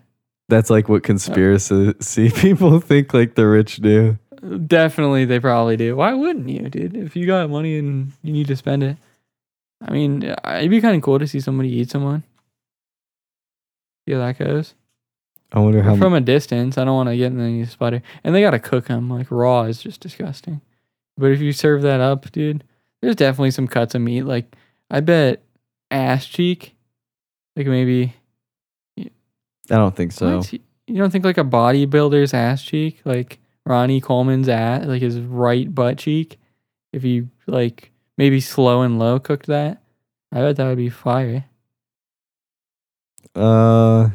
[0.48, 4.18] That's like what conspiracy people think like the rich do.
[4.66, 5.96] Definitely, they probably do.
[5.96, 6.96] Why wouldn't you, dude?
[6.96, 8.98] If you got money and you need to spend it,
[9.80, 12.22] I mean, uh, it'd be kind of cool to see somebody eat someone.
[14.06, 14.74] Yeah, that goes.
[15.52, 15.96] I wonder how.
[15.96, 18.02] From a distance, I don't want to get in any sputter.
[18.22, 20.60] And they gotta cook them like raw is just disgusting.
[21.16, 22.64] But if you serve that up, dude,
[23.00, 24.22] there's definitely some cuts of meat.
[24.22, 24.54] Like
[24.90, 25.42] I bet
[25.90, 26.74] ass cheek,
[27.56, 28.14] like maybe.
[29.70, 30.38] I don't think so.
[30.38, 30.52] What?
[30.52, 35.72] You don't think like a bodybuilder's ass cheek, like Ronnie Coleman's ass, like his right
[35.74, 36.38] butt cheek,
[36.92, 39.82] if you like maybe slow and low cooked that,
[40.32, 41.46] I bet that would be fire.
[43.34, 44.10] Uh,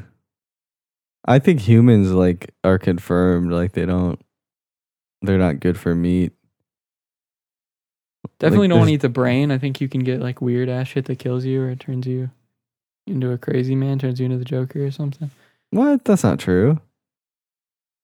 [1.26, 3.52] I think humans like are confirmed.
[3.52, 4.20] Like they don't.
[5.22, 6.32] They're not good for meat.
[8.40, 9.52] Definitely Like, don't want to eat the brain.
[9.52, 12.08] I think you can get like weird ass shit that kills you or it turns
[12.08, 12.30] you
[13.10, 15.32] into a crazy man, turns you into the Joker or something.
[15.72, 16.06] What?
[16.06, 16.80] That's not true.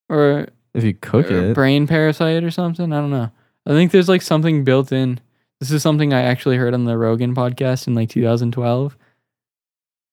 [0.09, 2.93] Or, If you cook or a it, brain parasite or something.
[2.93, 3.31] I don't know.
[3.65, 5.19] I think there's like something built in.
[5.59, 8.97] This is something I actually heard on the Rogan podcast in like 2012.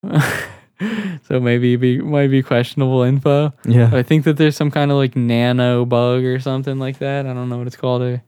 [1.28, 3.52] so maybe be, might be questionable info.
[3.64, 3.88] yeah.
[3.90, 7.26] But I think that there's some kind of like nano bug or something like that.
[7.26, 8.02] I don't know what it's called.
[8.02, 8.22] Or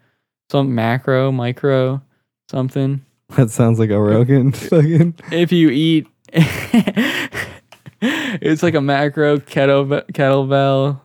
[0.50, 2.02] some macro, micro,
[2.50, 3.04] something.
[3.36, 4.52] That sounds like a Rogan.
[5.32, 6.06] If you eat,
[8.00, 11.00] it's like a macro kettle kettlebell,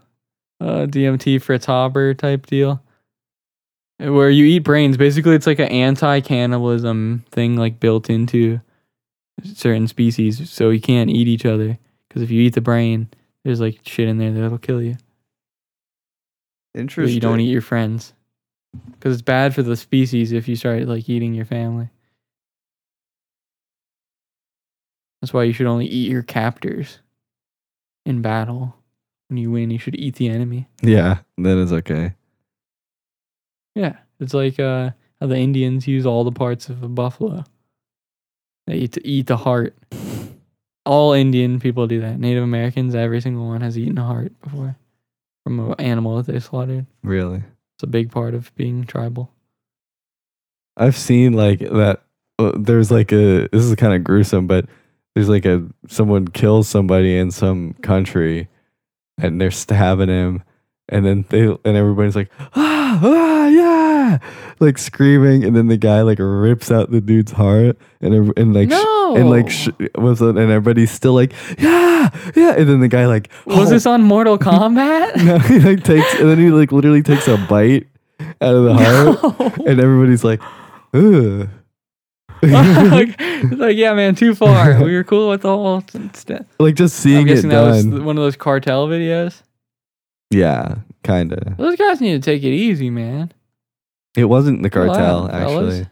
[0.59, 2.81] uh, DMT Fritz Haber type deal,
[3.99, 4.97] where you eat brains.
[4.97, 8.59] Basically, it's like an anti-cannibalism thing, like built into
[9.43, 11.77] certain species, so you can't eat each other.
[12.07, 13.07] Because if you eat the brain,
[13.43, 14.95] there's like shit in there that'll kill you.
[16.73, 17.13] But Interesting.
[17.13, 18.13] you don't eat your friends
[18.93, 21.89] because it's bad for the species if you start like eating your family.
[25.21, 26.99] That's why you should only eat your captors
[28.05, 28.75] in battle.
[29.27, 30.67] When you win, you should eat the enemy.
[30.81, 32.15] Yeah, that is okay.
[33.75, 37.43] Yeah, it's like uh, how the Indians use all the parts of a buffalo.
[38.65, 39.75] They eat eat the heart.
[40.85, 42.19] All Indian people do that.
[42.19, 44.75] Native Americans, every single one has eaten a heart before
[45.43, 46.87] from an animal that they slaughtered.
[47.03, 47.43] Really.
[47.75, 49.31] It's a big part of being tribal.
[50.75, 52.01] I've seen like that.
[52.37, 53.47] Uh, there's like a.
[53.51, 54.65] This is kind of gruesome, but
[55.19, 58.47] there's like a someone kills somebody in some country,
[59.17, 60.43] and they're stabbing him,
[60.87, 64.19] and then they and everybody's like ah ah yeah,
[64.61, 68.69] like screaming, and then the guy like rips out the dude's heart, and and like
[68.69, 72.87] no, and like sh- was it, and everybody's still like yeah yeah, and then the
[72.87, 75.17] guy like was oh, this on Mortal Kombat?
[75.25, 77.87] no he like takes and then he like literally takes a bite
[78.39, 78.73] out of the
[79.19, 79.65] heart, No.
[79.65, 80.41] and everybody's like
[80.93, 81.49] ugh.
[82.41, 83.19] Like,
[83.51, 84.83] like, yeah, man, too far.
[84.83, 85.83] We were cool with the whole.
[86.13, 87.91] St- like just seeing I'm seeing it guessing that was done.
[87.91, 89.41] th- one of those cartel videos.
[90.29, 91.57] yeah, kind of.
[91.57, 93.31] Those guys need to take it easy, man.
[94.15, 95.33] It wasn't the cartel fellas.
[95.33, 95.87] actually.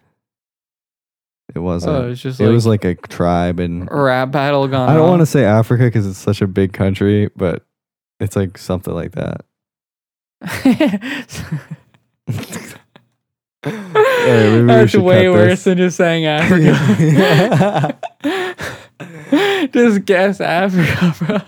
[1.55, 1.95] It wasn't.
[1.95, 4.89] Oh, it's just it like, was like a tribe, and a rap battle gone.
[4.89, 5.31] I don't want to to.
[5.31, 7.65] say Africa because it's such a big country, but
[8.19, 9.45] it's like something like that.
[14.27, 15.63] maybe That's way worse this.
[15.65, 17.97] than just saying Africa.
[19.71, 21.39] just guess Africa, bro.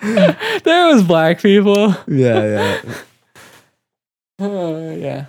[0.64, 1.94] there was black people.
[2.06, 2.82] yeah, yeah.
[4.38, 5.26] Oh yeah,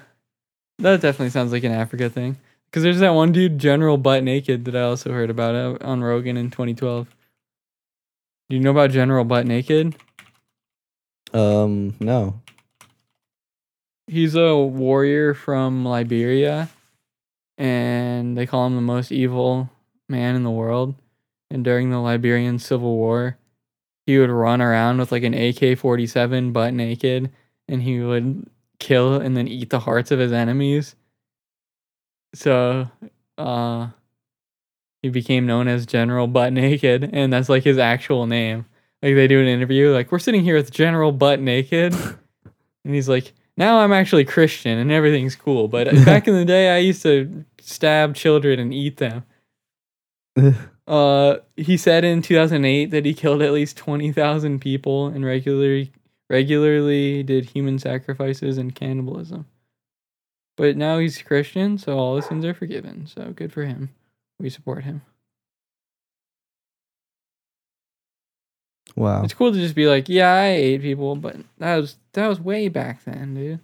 [0.79, 2.37] that definitely sounds like an Africa thing.
[2.65, 6.03] Because there's that one dude, General Butt Naked, that I also heard about uh, on
[6.03, 7.07] Rogan in 2012.
[8.49, 9.95] Do you know about General Butt Naked?
[11.33, 12.39] Um, no.
[14.09, 16.69] He's a warrior from Liberia,
[17.59, 19.69] and they call him the most evil
[20.07, 20.95] man in the world.
[21.51, 23.37] And during the Liberian Civil War,
[24.07, 27.31] he would run around with like an AK 47 butt naked,
[27.67, 28.49] and he would
[28.79, 30.95] kill and then eat the hearts of his enemies.
[32.33, 32.89] So,
[33.37, 33.89] uh,
[35.03, 38.65] he became known as General Butt Naked, and that's like his actual name.
[39.03, 41.93] Like they do an interview, like we're sitting here with General Butt Naked,
[42.83, 45.67] and he's like, now I'm actually Christian and everything's cool.
[45.67, 49.23] But back in the day, I used to stab children and eat them.
[50.89, 55.91] Uh, he said in 2008 that he killed at least 20,000 people and regularly
[56.31, 59.45] regularly did human sacrifices and cannibalism.
[60.57, 63.05] But now he's Christian, so all his sins are forgiven.
[63.05, 63.89] So good for him.
[64.39, 65.03] We support him.
[68.99, 69.23] Wow.
[69.23, 72.39] It's cool to just be like, yeah, I ate people, but that was that was
[72.39, 73.59] way back then, dude.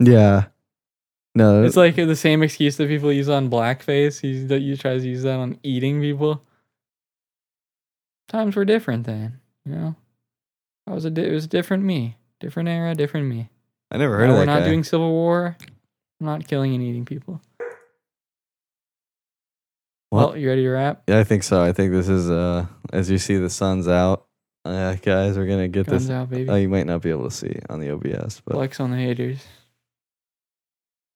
[0.00, 0.46] Yeah.
[1.34, 1.62] No.
[1.64, 4.20] It's like the same excuse that people use on blackface.
[4.20, 6.42] He that you tries to use that on eating people.
[8.28, 9.96] Times were different then, you know.
[10.86, 13.50] I was a di- it was a different me, different era, different me.
[13.90, 14.64] I never heard Now of we're that not guy.
[14.66, 15.56] doing civil war.
[16.20, 17.40] I'm not killing and eating people.
[20.10, 21.02] Well- Well, you ready to wrap?
[21.06, 21.62] yeah, I think so.
[21.62, 24.24] I think this is uh as you see the sun's out.
[24.68, 26.10] Uh, guys, we're gonna get Guns this.
[26.14, 26.48] out, baby.
[26.50, 28.98] Oh, you might not be able to see on the OBS, but Flex on the
[28.98, 29.42] haters.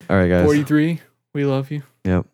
[0.09, 0.45] all right, guys.
[0.47, 1.01] 43.
[1.35, 1.83] We love you.
[2.05, 2.27] Yep.